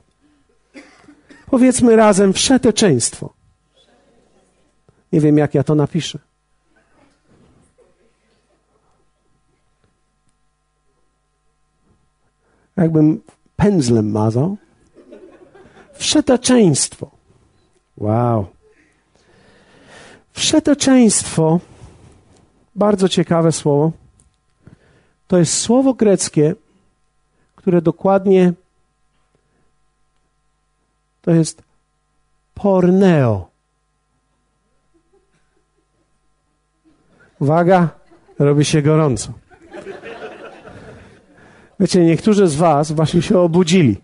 [1.46, 3.32] Powiedzmy razem wszeteczeństwo.
[5.12, 6.18] Nie wiem, jak ja to napiszę.
[12.76, 13.20] Jakbym
[13.56, 14.56] pędzlem mazał.
[15.94, 17.10] Wszeteczeństwo.
[17.96, 18.46] Wow.
[20.32, 21.60] Wszeteczeństwo,
[22.74, 23.92] bardzo ciekawe słowo.
[25.30, 26.54] To jest słowo greckie,
[27.56, 28.52] które dokładnie
[31.22, 31.62] to jest
[32.54, 33.50] porneo.
[37.38, 37.88] Uwaga,
[38.38, 39.32] robi się gorąco.
[41.80, 43.96] Wiecie, niektórzy z Was właśnie się obudzili.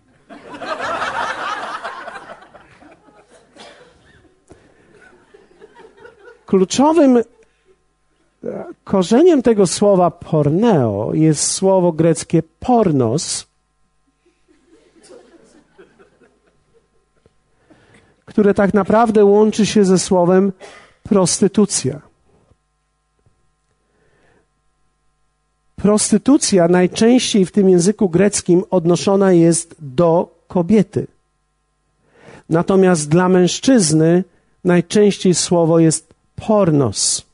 [6.45, 7.23] Kluczowym
[8.83, 13.47] korzeniem tego słowa porneo jest słowo greckie pornos,
[18.25, 20.51] które tak naprawdę łączy się ze słowem
[21.03, 22.01] prostytucja.
[25.75, 31.07] Prostytucja najczęściej w tym języku greckim odnoszona jest do kobiety.
[32.49, 34.23] Natomiast dla mężczyzny
[34.63, 37.26] najczęściej słowo jest pornos.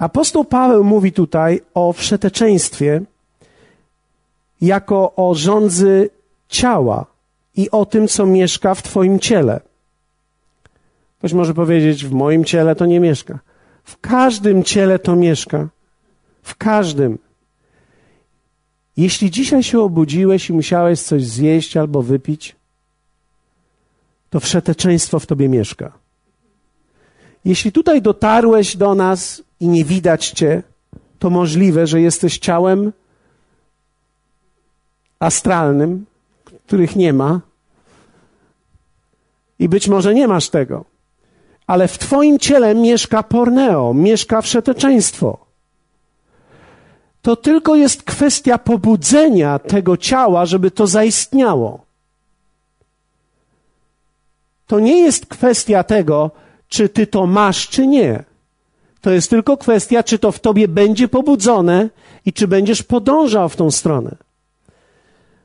[0.00, 3.02] Apostoł Paweł mówi tutaj o wszeteczeństwie
[4.60, 6.10] jako o rządzy
[6.48, 7.06] ciała
[7.56, 9.60] i o tym, co mieszka w Twoim ciele.
[11.18, 13.38] Ktoś może powiedzieć, w moim ciele to nie mieszka.
[13.84, 15.68] W każdym ciele to mieszka.
[16.42, 17.18] W każdym.
[18.96, 22.56] Jeśli dzisiaj się obudziłeś i musiałeś coś zjeść albo wypić,
[24.30, 25.92] to wszeteczeństwo w tobie mieszka.
[27.44, 30.62] Jeśli tutaj dotarłeś do nas i nie widać cię,
[31.18, 32.92] to możliwe, że jesteś ciałem
[35.18, 36.06] astralnym,
[36.66, 37.40] których nie ma.
[39.58, 40.84] I być może nie masz tego.
[41.66, 45.50] Ale w twoim ciele mieszka porneo, mieszka wszeteczeństwo
[47.22, 51.84] to tylko jest kwestia pobudzenia tego ciała, żeby to zaistniało.
[54.66, 56.30] To nie jest kwestia tego,
[56.68, 58.24] czy ty to masz, czy nie.
[59.00, 61.88] To jest tylko kwestia, czy to w tobie będzie pobudzone
[62.26, 64.16] i czy będziesz podążał w tą stronę.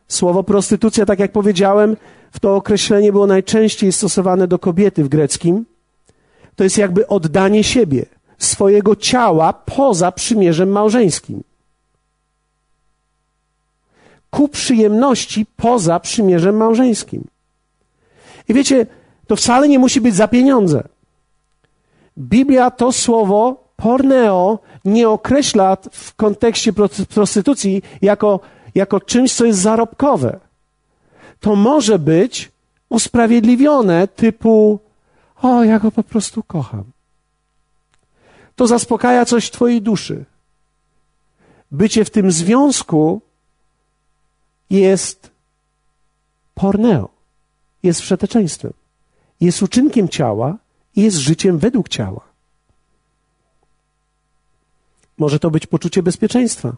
[0.07, 1.97] Słowo prostytucja, tak jak powiedziałem,
[2.31, 5.65] w to określenie było najczęściej stosowane do kobiety w greckim.
[6.55, 8.05] To jest jakby oddanie siebie,
[8.37, 11.43] swojego ciała poza przymierzem małżeńskim
[14.35, 17.23] ku przyjemności poza przymierzem małżeńskim.
[18.49, 18.85] I wiecie,
[19.27, 20.83] to wcale nie musi być za pieniądze.
[22.17, 26.73] Biblia to słowo porneo nie określa w kontekście
[27.09, 28.39] prostytucji jako,
[28.75, 30.39] jako czymś, co jest zarobkowe.
[31.39, 32.51] To może być
[32.89, 34.79] usprawiedliwione typu
[35.41, 36.83] o, ja go po prostu kocham.
[38.55, 40.25] To zaspokaja coś w twojej duszy.
[41.71, 43.21] Bycie w tym związku
[44.69, 45.31] jest
[46.55, 47.09] porneo,
[47.83, 48.73] jest wszeteczeństwem,
[49.41, 50.57] jest uczynkiem ciała
[50.95, 52.21] jest życiem według ciała.
[55.17, 56.75] Może to być poczucie bezpieczeństwa.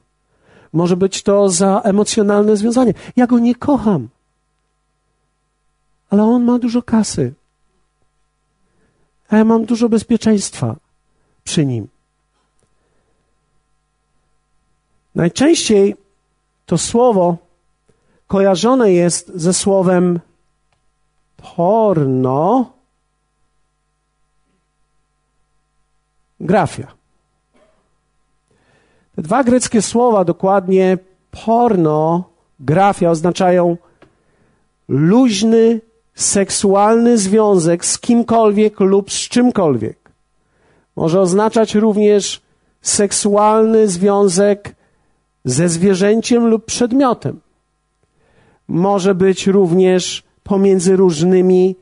[0.73, 2.93] Może być to za emocjonalne związanie.
[3.15, 4.07] Ja go nie kocham,
[6.09, 7.33] ale on ma dużo kasy.
[9.29, 10.75] A ja mam dużo bezpieczeństwa
[11.43, 11.87] przy nim.
[15.15, 15.95] Najczęściej
[16.65, 17.37] to słowo
[18.27, 20.19] kojarzone jest ze słowem
[21.37, 22.73] porno,
[26.39, 26.87] grafia.
[29.15, 30.97] Te dwa greckie słowa, dokładnie
[31.31, 32.23] porno,
[32.59, 33.77] grafia, oznaczają
[34.87, 35.81] luźny,
[36.15, 39.97] seksualny związek z kimkolwiek lub z czymkolwiek.
[40.95, 42.41] Może oznaczać również
[42.81, 44.75] seksualny związek
[45.45, 47.39] ze zwierzęciem lub przedmiotem
[48.67, 51.75] może być również pomiędzy różnymi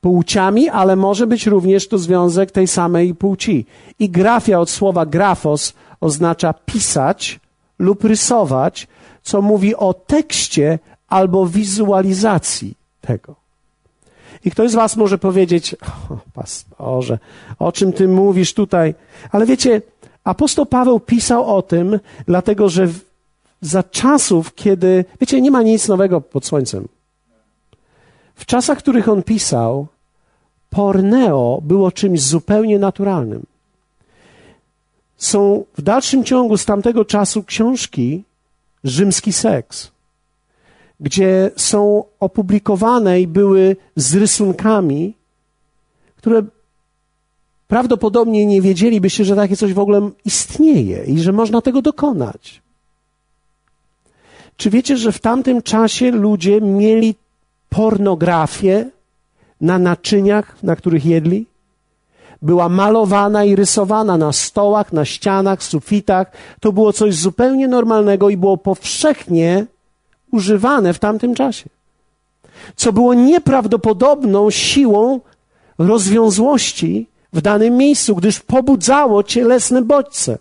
[0.00, 3.66] płciami, ale może być również to związek tej samej płci.
[3.98, 7.40] I grafia od słowa grafos oznacza pisać
[7.78, 8.88] lub rysować,
[9.22, 10.78] co mówi o tekście
[11.08, 13.34] albo wizualizacji tego.
[14.44, 15.74] I ktoś z Was może powiedzieć,
[16.10, 17.18] o pastorze,
[17.58, 18.94] o czym Ty mówisz tutaj?
[19.32, 19.82] Ale wiecie,
[20.24, 22.88] Apostoł Paweł pisał o tym, dlatego że
[23.60, 26.88] za czasów, kiedy, wiecie, nie ma nic nowego pod słońcem.
[28.38, 29.86] W czasach, których on pisał,
[30.70, 33.42] porneo było czymś zupełnie naturalnym.
[35.16, 38.24] Są w dalszym ciągu z tamtego czasu książki
[38.84, 39.90] Rzymski seks,
[41.00, 45.14] gdzie są opublikowane i były z rysunkami,
[46.16, 46.42] które
[47.68, 52.62] prawdopodobnie nie wiedzielibyście, że takie coś w ogóle istnieje i że można tego dokonać.
[54.56, 57.14] Czy wiecie, że w tamtym czasie ludzie mieli
[57.68, 58.90] pornografię
[59.60, 61.46] na naczyniach, na których jedli?
[62.42, 66.32] Była malowana i rysowana na stołach, na ścianach, sufitach.
[66.60, 69.66] To było coś zupełnie normalnego i było powszechnie
[70.32, 71.68] używane w tamtym czasie.
[72.76, 75.20] Co było nieprawdopodobną siłą
[75.78, 80.38] rozwiązłości w danym miejscu, gdyż pobudzało cielesne bodźce.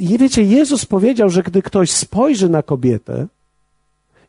[0.00, 3.26] Wiecie, Jezus powiedział, że gdy ktoś spojrzy na kobietę,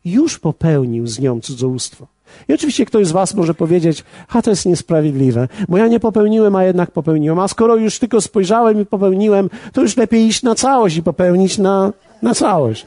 [0.04, 2.06] już popełnił z nią cudzołóstwo.
[2.48, 6.56] I oczywiście ktoś z Was może powiedzieć, a to jest niesprawiedliwe, bo ja nie popełniłem,
[6.56, 7.38] a jednak popełniłem.
[7.38, 11.58] A skoro już tylko spojrzałem i popełniłem, to już lepiej iść na całość i popełnić
[11.58, 11.92] na,
[12.22, 12.86] na całość.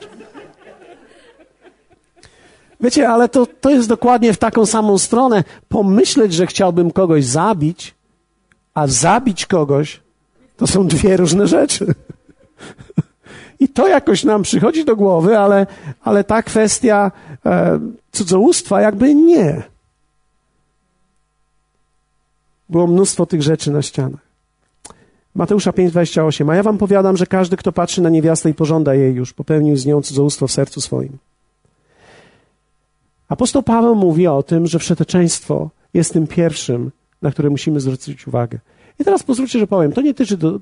[2.82, 5.44] Wiecie, ale to, to jest dokładnie w taką samą stronę.
[5.70, 7.96] Pomyśleć, że chciałbym kogoś zabić,
[8.74, 10.00] a zabić kogoś,
[10.58, 11.94] to są dwie różne rzeczy.
[13.60, 15.68] I to jakoś nam przychodzi do głowy, ale,
[16.04, 17.12] ale ta kwestia
[17.46, 17.80] e,
[18.12, 19.64] cudzołóstwa jakby nie.
[22.70, 24.28] Było mnóstwo tych rzeczy na ścianach.
[25.36, 26.52] Mateusza 5,28.
[26.52, 29.78] A ja wam powiadam, że każdy, kto patrzy na niewiastę i pożąda jej już, popełnił
[29.78, 31.18] z nią cudzołóstwo w sercu swoim.
[33.30, 36.92] Apostoł Paweł mówi o tym, że wszeteczeństwo jest tym pierwszym,
[37.22, 38.60] na które musimy zwrócić uwagę.
[39.00, 40.14] I teraz pozwólcie, że powiem, to nie,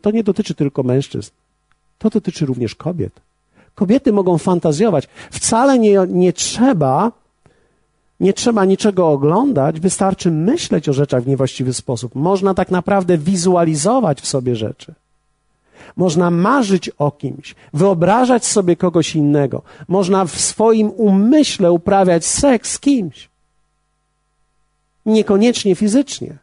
[0.02, 1.32] to nie dotyczy tylko mężczyzn.
[1.98, 3.22] To dotyczy również kobiet.
[3.76, 5.08] Kobiety mogą fantazjować.
[5.32, 7.12] Wcale nie, nie trzeba,
[8.20, 12.16] nie trzeba niczego oglądać, wystarczy myśleć o rzeczach w niewłaściwy sposób.
[12.16, 14.94] Można tak naprawdę wizualizować w sobie rzeczy.
[15.96, 19.62] Można marzyć o kimś, wyobrażać sobie kogoś innego.
[19.88, 23.30] Można w swoim umyśle uprawiać seks z kimś.
[25.06, 26.38] Niekoniecznie fizycznie.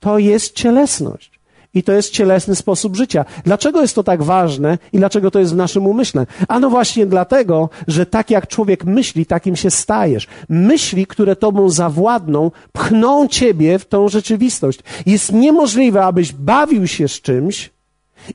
[0.00, 1.33] To jest cielesność.
[1.74, 3.24] I to jest cielesny sposób życia.
[3.44, 6.26] Dlaczego jest to tak ważne i dlaczego to jest w naszym umyśle?
[6.48, 10.26] Ano właśnie dlatego, że tak jak człowiek myśli, takim się stajesz.
[10.48, 14.78] Myśli, które tobą zawładną, pchną ciebie w tą rzeczywistość.
[15.06, 17.74] Jest niemożliwe, abyś bawił się z czymś,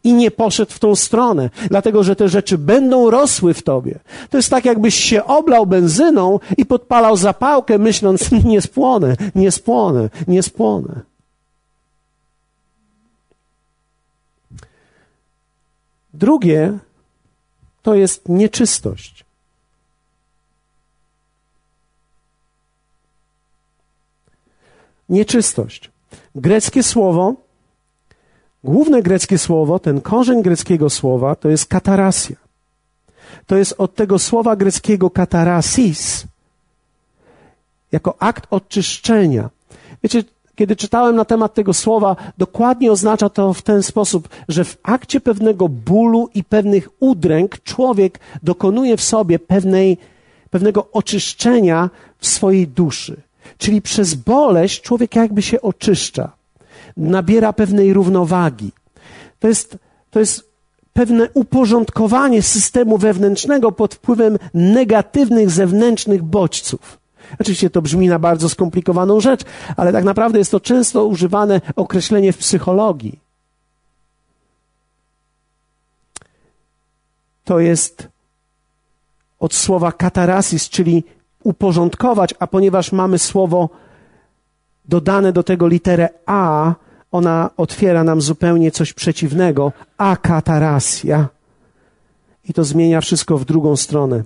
[0.03, 3.99] i nie poszedł w tą stronę, dlatego że te rzeczy będą rosły w tobie.
[4.29, 10.09] To jest tak, jakbyś się oblał benzyną i podpalał zapałkę, myśląc, nie spłonę, nie spłonę,
[10.27, 11.01] nie spłonę.
[16.13, 16.77] Drugie
[17.81, 19.25] to jest nieczystość.
[25.09, 25.91] Nieczystość.
[26.35, 27.35] Greckie słowo,
[28.63, 32.35] główne greckie słowo, ten korzeń greckiego słowa to jest katarasia.
[33.47, 36.23] To jest od tego słowa greckiego katarasis,
[37.91, 39.49] jako akt oczyszczenia.
[40.03, 40.23] Wiecie,
[40.59, 45.19] kiedy czytałem na temat tego słowa, dokładnie oznacza to w ten sposób, że w akcie
[45.19, 49.97] pewnego bólu i pewnych udręk człowiek dokonuje w sobie pewnej,
[50.49, 53.21] pewnego oczyszczenia w swojej duszy.
[53.57, 56.31] Czyli przez boleść człowiek jakby się oczyszcza,
[56.97, 58.71] nabiera pewnej równowagi.
[59.39, 59.77] To jest,
[60.11, 60.49] to jest
[60.93, 66.99] pewne uporządkowanie systemu wewnętrznego pod wpływem negatywnych zewnętrznych bodźców.
[67.39, 69.41] Oczywiście to brzmi na bardzo skomplikowaną rzecz,
[69.77, 73.19] ale tak naprawdę jest to często używane określenie w psychologii.
[77.45, 78.07] To jest
[79.39, 81.03] od słowa katarasis, czyli
[81.43, 83.69] uporządkować, a ponieważ mamy słowo
[84.85, 86.73] dodane do tego literę A,
[87.11, 89.71] ona otwiera nam zupełnie coś przeciwnego.
[89.97, 91.27] Akatarasia.
[92.49, 94.23] I to zmienia wszystko w drugą stronę.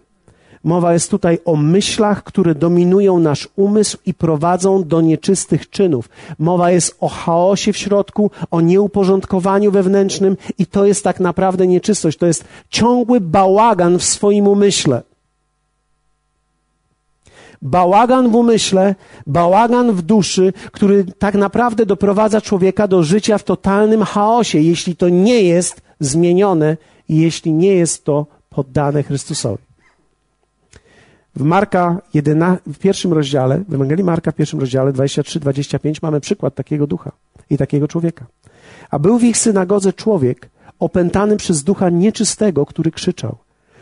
[0.63, 6.09] Mowa jest tutaj o myślach, które dominują nasz umysł i prowadzą do nieczystych czynów.
[6.39, 12.17] Mowa jest o chaosie w środku, o nieuporządkowaniu wewnętrznym i to jest tak naprawdę nieczystość.
[12.17, 15.01] To jest ciągły bałagan w swoim umyśle.
[17.61, 18.95] Bałagan w umyśle,
[19.27, 25.09] bałagan w duszy, który tak naprawdę doprowadza człowieka do życia w totalnym chaosie, jeśli to
[25.09, 26.77] nie jest zmienione
[27.09, 29.62] i jeśli nie jest to poddane Chrystusowi.
[31.35, 36.55] W Marka 11, w pierwszym rozdziale, w Ewangelii Marka w pierwszym rozdziale 23-25 mamy przykład
[36.55, 37.11] takiego ducha.
[37.49, 38.25] i takiego człowieka.
[38.89, 43.37] A był w ich synagodze człowiek opętany przez ducha nieczystego, który krzyczał,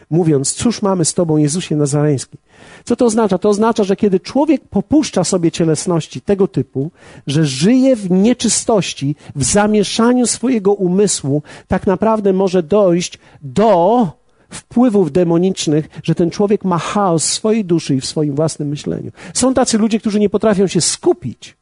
[0.10, 2.38] mówiąc, cóż mamy z Tobą, Jezusie Nazareński?
[2.84, 3.38] Co to oznacza?
[3.38, 6.91] To oznacza, że kiedy człowiek popuszcza sobie cielesności tego typu,
[7.28, 14.08] że żyje w nieczystości, w zamieszaniu swojego umysłu, tak naprawdę może dojść do
[14.52, 19.12] wpływów demonicznych, że ten człowiek ma chaos w swojej duszy i w swoim własnym myśleniu.
[19.34, 21.58] Są tacy ludzie, którzy nie potrafią się skupić,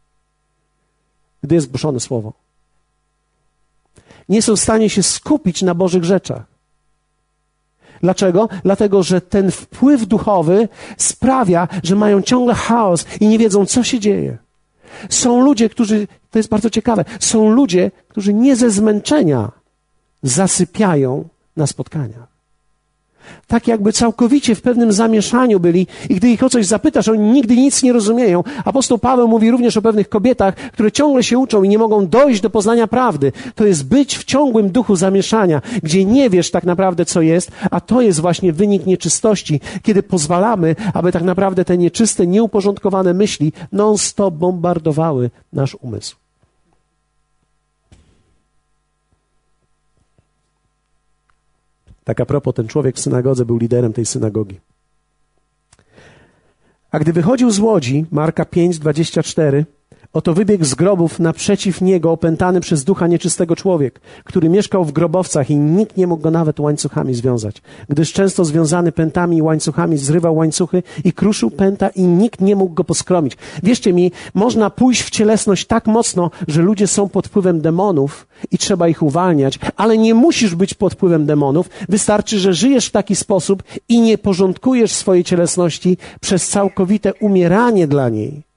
[1.44, 2.34] gdy jest głoszone słowo.
[4.30, 6.44] Nie są w stanie się skupić na Bożych rzeczach.
[8.02, 8.50] Dlaczego?
[8.64, 10.68] Dlatego, że ten wpływ duchowy
[10.98, 14.38] sprawia, że mają ciągle chaos i nie wiedzą, co się dzieje.
[15.10, 19.52] Są ludzie, którzy, to jest bardzo ciekawe, są ludzie, którzy nie ze zmęczenia
[20.24, 21.28] zasypiają
[21.58, 22.39] na spotkaniach
[23.48, 27.56] tak jakby całkowicie w pewnym zamieszaniu byli i gdy ich o coś zapytasz, oni nigdy
[27.56, 28.44] nic nie rozumieją.
[28.66, 32.42] Apostoł Paweł mówi również o pewnych kobietach, które ciągle się uczą i nie mogą dojść
[32.42, 33.32] do poznania prawdy.
[33.56, 37.82] To jest być w ciągłym duchu zamieszania, gdzie nie wiesz tak naprawdę, co jest, a
[37.82, 44.34] to jest właśnie wynik nieczystości, kiedy pozwalamy, aby tak naprawdę te nieczyste, nieuporządkowane myśli non-stop
[44.34, 46.29] bombardowały nasz umysł.
[52.10, 54.60] Tak a propos, ten człowiek w synagodze był liderem tej synagogi.
[56.92, 59.66] A gdy wychodził z łodzi, Marka 5, 24,
[60.14, 65.50] Oto wybiegł z grobów naprzeciw niego opętany przez ducha nieczystego człowiek, który mieszkał w grobowcach
[65.50, 70.36] i nikt nie mógł go nawet łańcuchami związać, gdyż często związany pętami i łańcuchami zrywał
[70.36, 73.38] łańcuchy i kruszył pęta i nikt nie mógł go poskromić.
[73.64, 78.58] Wierzcie mi, można pójść w cielesność tak mocno, że ludzie są pod wpływem demonów i
[78.58, 81.70] trzeba ich uwalniać, ale nie musisz być pod wpływem demonów.
[81.90, 88.10] Wystarczy, że żyjesz w taki sposób i nie porządkujesz swojej cielesności przez całkowite umieranie dla
[88.10, 88.49] niej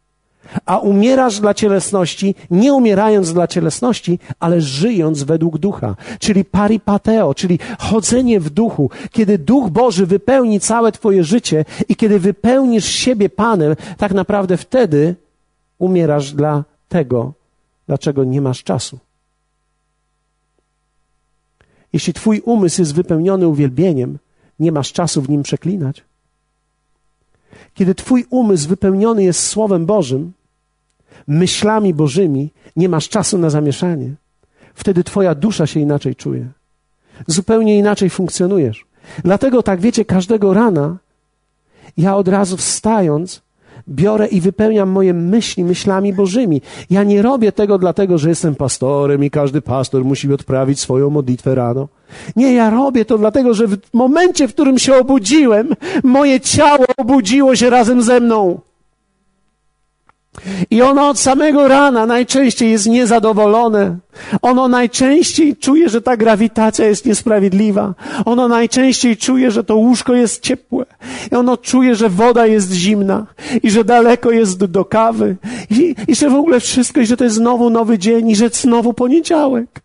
[0.67, 7.59] a umierasz dla cielesności, nie umierając dla cielesności, ale żyjąc według ducha, czyli paripateo, czyli
[7.79, 8.91] chodzenie w duchu.
[9.11, 15.15] Kiedy duch Boży wypełni całe Twoje życie i kiedy wypełnisz siebie Panem, tak naprawdę wtedy
[15.79, 17.33] umierasz dla tego,
[17.87, 18.99] dlaczego nie masz czasu.
[21.93, 24.19] Jeśli Twój umysł jest wypełniony uwielbieniem,
[24.59, 26.03] nie masz czasu w nim przeklinać.
[27.75, 30.33] Kiedy Twój umysł wypełniony jest Słowem Bożym,
[31.27, 34.15] myślami Bożymi, nie masz czasu na zamieszanie.
[34.75, 36.47] Wtedy Twoja dusza się inaczej czuje.
[37.27, 38.87] Zupełnie inaczej funkcjonujesz.
[39.25, 40.97] Dlatego tak wiecie, każdego rana
[41.97, 43.43] ja od razu wstając
[43.89, 46.63] biorę i wypełniam moje myśli myślami Bożymi.
[46.91, 51.55] Ja nie robię tego dlatego, że jestem pastorem i każdy pastor musi odprawić swoją modlitwę
[51.55, 51.89] rano.
[52.37, 55.69] Nie, ja robię to dlatego, że w momencie, w którym się obudziłem,
[56.05, 58.61] moje ciało obudziło się razem ze mną.
[60.71, 63.97] I ono od samego rana najczęściej jest niezadowolone.
[64.43, 67.95] Ono najczęściej czuje, że ta grawitacja jest niesprawiedliwa.
[68.25, 70.87] Ono najczęściej czuje, że to łóżko jest ciepłe.
[71.33, 73.27] I ono czuje, że woda jest zimna.
[73.63, 75.37] I że daleko jest do kawy.
[75.71, 78.31] I, i że w ogóle wszystko, i że to jest znowu nowy dzień.
[78.31, 79.81] I że znowu poniedziałek.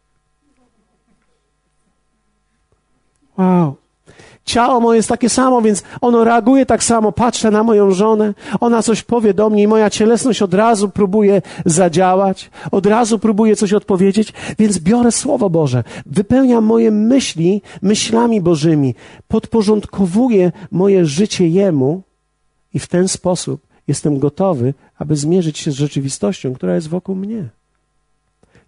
[3.38, 3.76] Wow.
[4.48, 7.12] Ciało moje jest takie samo, więc ono reaguje tak samo.
[7.12, 11.42] Patrzę na moją żonę, ona coś powie do mnie i moja cielesność od razu próbuje
[11.66, 18.96] zadziałać, od razu próbuje coś odpowiedzieć, więc biorę Słowo Boże, wypełniam moje myśli myślami Bożymi,
[19.28, 22.02] podporządkowuję moje życie Jemu
[22.74, 27.57] i w ten sposób jestem gotowy, aby zmierzyć się z rzeczywistością, która jest wokół mnie.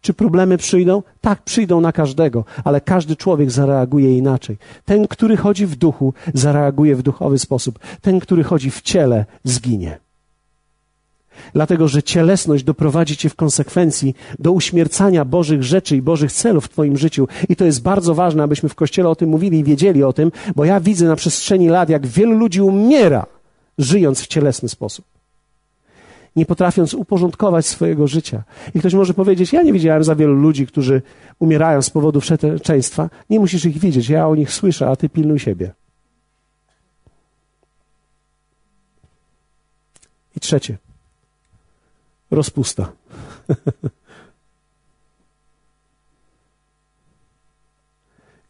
[0.02, 1.04] Czy problemy przyjdą?
[1.22, 4.58] Tak, przyjdą na każdego, ale każdy człowiek zareaguje inaczej.
[4.86, 7.80] Ten, który chodzi w duchu, zareaguje w duchowy sposób.
[8.02, 10.00] Ten, który chodzi w ciele, zginie.
[11.54, 16.70] Dlatego, że cielesność doprowadzi cię w konsekwencji do uśmiercania Bożych rzeczy i Bożych celów w
[16.70, 17.28] Twoim życiu.
[17.50, 20.32] I to jest bardzo ważne, abyśmy w kościele o tym mówili i wiedzieli o tym,
[20.56, 23.26] bo ja widzę na przestrzeni lat, jak wielu ludzi umiera,
[23.78, 25.19] żyjąc w cielesny sposób
[26.40, 28.44] nie potrafiąc uporządkować swojego życia.
[28.76, 31.02] I ktoś może powiedzieć: Ja nie widziałem za wielu ludzi, którzy
[31.40, 33.10] umierają z powodu wszeteczeństwa.
[33.30, 35.74] Nie musisz ich widzieć, ja o nich słyszę, a ty pilnuj siebie.
[40.36, 40.78] I trzecie.
[42.32, 42.92] Rozpusta.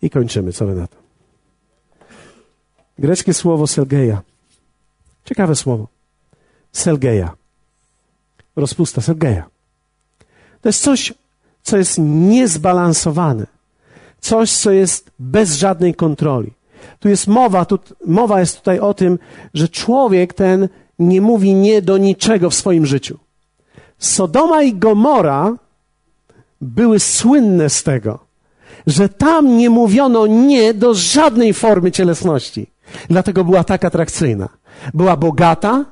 [0.01, 0.97] I kończymy, co wy na to.
[2.99, 4.21] Greckie słowo selgeja.
[5.25, 5.87] Ciekawe słowo.
[6.71, 7.39] Selgeja
[8.56, 9.45] rozpusta Sergeja.
[10.62, 11.14] To jest coś,
[11.64, 13.45] co jest niezbalansowane.
[14.20, 16.54] Coś, co jest bez żadnej kontroli.
[17.00, 19.20] Tu jest mowa, tu, mowa jest tutaj o tym,
[19.54, 20.70] że człowiek ten
[21.00, 23.18] nie mówi nie do niczego w swoim życiu.
[23.97, 25.56] Sodoma i Gomora
[26.62, 28.20] były słynne z tego,
[28.88, 32.68] że tam nie mówiono nie do żadnej formy cielesności.
[33.10, 34.50] Dlatego była tak atrakcyjna.
[34.93, 35.86] Była bogata,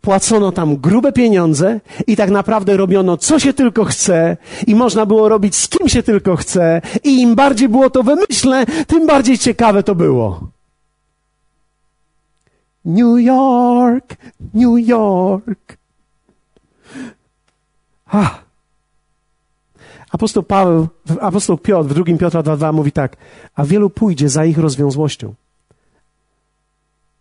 [0.00, 4.36] płacono tam grube pieniądze i tak naprawdę robiono co się tylko chce
[4.66, 8.66] i można było robić z kim się tylko chce i im bardziej było to wymyślne,
[8.86, 10.40] tym bardziej ciekawe to było.
[12.84, 14.16] New York,
[14.54, 15.76] New York.
[18.06, 18.44] Ah.
[20.10, 20.88] Apostoł Paweł,
[21.20, 23.16] apostoł Piotr w 2 Piotra 2.2 mówi tak,
[23.54, 25.34] a wielu pójdzie za ich rozwiązłością.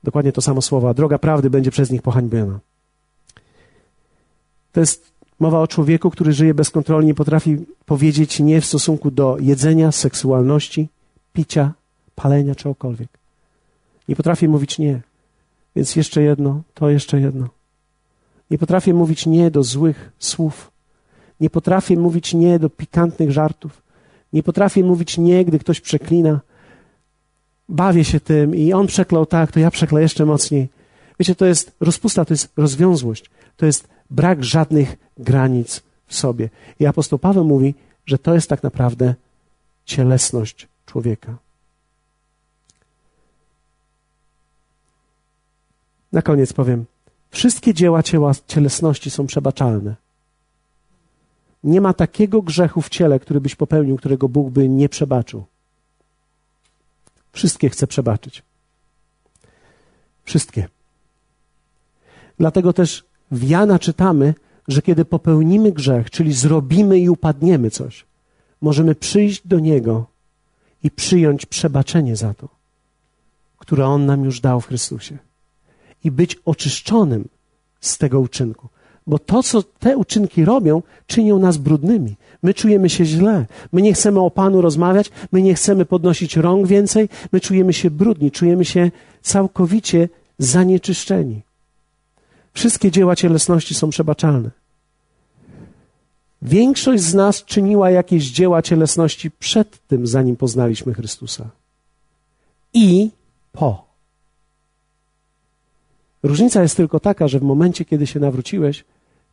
[0.04, 2.60] Dokładnie to samo słowo, a droga prawdy będzie przez nich pohańbiona.
[4.72, 9.12] To jest mowa o człowieku, który żyje bez kontroli, nie potrafi powiedzieć nie w stosunku
[9.12, 10.90] do jedzenia, seksualności,
[11.34, 11.74] picia,
[12.16, 13.10] palenia, czegokolwiek.
[14.08, 15.02] Nie potrafi mówić nie.
[15.76, 17.48] Więc jeszcze jedno, to jeszcze jedno.
[18.52, 20.72] Nie potrafię mówić nie do złych słów.
[21.40, 23.82] Nie potrafię mówić nie do pikantnych żartów.
[24.34, 26.40] Nie potrafię mówić nie, gdy ktoś przeklina.
[27.74, 30.70] Bawię się tym i on przeklął tak, to ja przeklę jeszcze mocniej.
[31.20, 33.30] Wiecie, to jest rozpusta, to jest rozwiązłość.
[33.58, 36.50] To jest brak żadnych granic w sobie.
[36.80, 37.74] I apostoł Paweł mówi,
[38.06, 39.16] że to jest tak naprawdę
[39.86, 41.38] cielesność człowieka.
[46.12, 46.86] Na koniec powiem,
[47.30, 48.02] wszystkie dzieła
[48.48, 49.96] cielesności są przebaczalne.
[51.64, 55.44] Nie ma takiego grzechu w ciele, który byś popełnił, którego Bóg by nie przebaczył.
[57.34, 58.44] Wszystkie chce przebaczyć.
[60.24, 60.68] Wszystkie.
[62.38, 64.34] Dlatego też w Jana czytamy,
[64.68, 68.06] że kiedy popełnimy grzech, czyli zrobimy i upadniemy coś,
[68.62, 70.06] możemy przyjść do Niego
[70.84, 72.50] i przyjąć przebaczenie za to,
[73.58, 75.18] które On nam już dał w Chrystusie
[76.04, 77.30] i być oczyszczonym
[77.82, 78.70] z tego uczynku.
[79.08, 82.16] Bo to, co te uczynki robią, czynią nas brudnymi.
[82.44, 83.46] My czujemy się źle.
[83.72, 87.92] My nie chcemy o Panu rozmawiać, my nie chcemy podnosić rąk więcej, my czujemy się
[87.92, 88.92] brudni, czujemy się
[89.22, 91.42] całkowicie zanieczyszczeni.
[92.54, 94.50] Wszystkie dzieła cielesności są przebaczalne.
[96.42, 101.50] Większość z nas czyniła jakieś dzieła cielesności przed tym, zanim poznaliśmy Chrystusa.
[102.74, 103.10] I
[103.52, 103.86] po.
[106.24, 108.84] Różnica jest tylko taka, że w momencie, kiedy się nawróciłeś,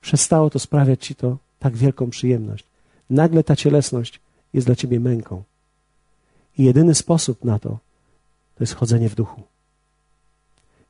[0.00, 2.64] przestało to sprawiać ci to tak wielką przyjemność.
[3.10, 4.20] Nagle ta cielesność
[4.52, 5.42] jest dla ciebie męką.
[6.58, 7.68] I jedyny sposób na to
[8.54, 9.42] to jest chodzenie w duchu.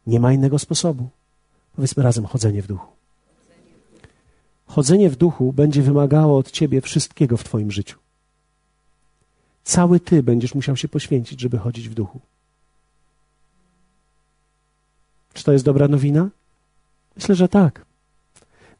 [0.07, 1.09] Nie ma innego sposobu.
[1.77, 2.93] Powiedzmy razem chodzenie w duchu.
[4.67, 7.99] Chodzenie w duchu będzie wymagało od ciebie wszystkiego w twoim życiu.
[9.65, 12.21] Cały ty będziesz musiał się poświęcić, żeby chodzić w duchu.
[15.33, 16.29] Czy to jest dobra nowina?
[17.17, 17.85] Myślę, że tak.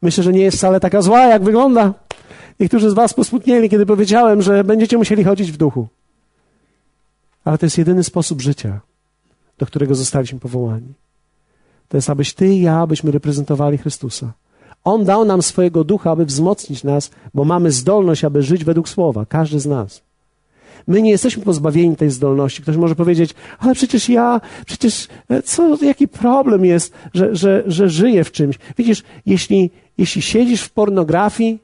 [0.01, 1.93] Myślę, że nie jest wcale taka zła, jak wygląda.
[2.59, 5.87] Niektórzy z Was posmutnieli, kiedy powiedziałem, że będziecie musieli chodzić w duchu.
[7.45, 8.79] Ale to jest jedyny sposób życia,
[9.57, 10.93] do którego zostaliśmy powołani.
[11.87, 14.33] To jest, abyś Ty i ja, abyśmy reprezentowali Chrystusa.
[14.83, 19.25] On dał nam swojego ducha, aby wzmocnić nas, bo mamy zdolność, aby żyć według słowa,
[19.25, 20.01] każdy z nas.
[20.87, 22.61] My nie jesteśmy pozbawieni tej zdolności.
[22.61, 27.89] Ktoś może powiedzieć, ale przecież ja, przecież e, co, jaki problem jest, że, że, że
[27.89, 28.55] żyję w czymś.
[28.77, 31.59] Widzisz, jeśli, jeśli siedzisz w pornografii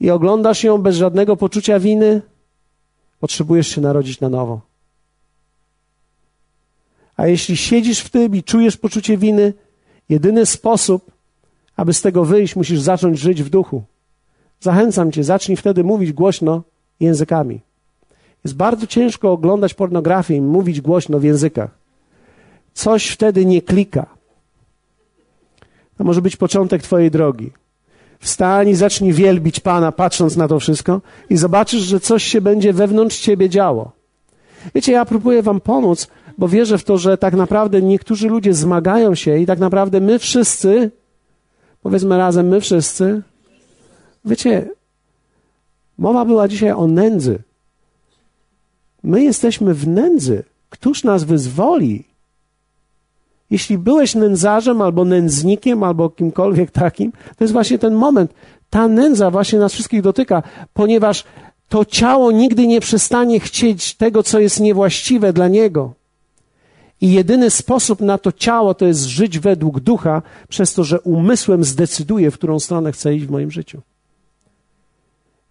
[0.00, 2.22] i oglądasz ją bez żadnego poczucia winy,
[3.20, 4.60] potrzebujesz się narodzić na nowo.
[7.16, 9.52] A jeśli siedzisz w tym i czujesz poczucie winy,
[10.08, 11.10] jedyny sposób,
[11.76, 13.82] aby z tego wyjść, musisz zacząć żyć w duchu.
[14.60, 16.62] Zachęcam cię, zacznij wtedy mówić głośno
[17.00, 17.60] językami.
[18.44, 21.70] Jest bardzo ciężko oglądać pornografię i mówić głośno w językach.
[22.74, 24.06] Coś wtedy nie klika.
[25.98, 27.52] To może być początek Twojej drogi.
[28.20, 32.72] Wstań i zacznij wielbić Pana, patrząc na to wszystko, i zobaczysz, że coś się będzie
[32.72, 33.92] wewnątrz Ciebie działo.
[34.74, 36.08] Wiecie, ja próbuję Wam pomóc,
[36.38, 40.18] bo wierzę w to, że tak naprawdę niektórzy ludzie zmagają się i tak naprawdę my
[40.18, 40.90] wszyscy,
[41.82, 43.22] powiedzmy razem, my wszyscy,
[44.24, 44.68] wiecie,
[45.98, 47.42] mowa była dzisiaj o nędzy.
[49.02, 50.44] My jesteśmy w nędzy.
[50.70, 52.04] Któż nas wyzwoli?
[53.50, 58.34] Jeśli byłeś nędzarzem, albo nędznikiem, albo kimkolwiek takim, to jest właśnie ten moment.
[58.70, 60.42] Ta nędza właśnie nas wszystkich dotyka,
[60.74, 61.24] ponieważ
[61.68, 65.92] to ciało nigdy nie przestanie chcieć tego, co jest niewłaściwe dla niego.
[67.00, 71.64] I jedyny sposób na to ciało to jest żyć według ducha, przez to, że umysłem
[71.64, 73.80] zdecyduje, w którą stronę chcę iść w moim życiu.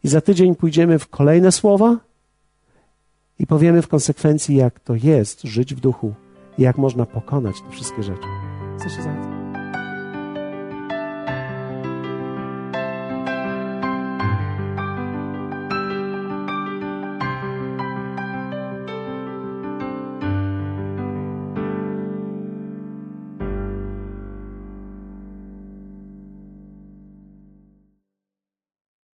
[0.03, 1.97] I za tydzień pójdziemy w kolejne słowa,
[3.39, 6.13] i powiemy w konsekwencji, jak to jest żyć w duchu
[6.57, 8.27] jak można pokonać te wszystkie rzeczy.
[8.79, 9.36] Chcesz się zająć?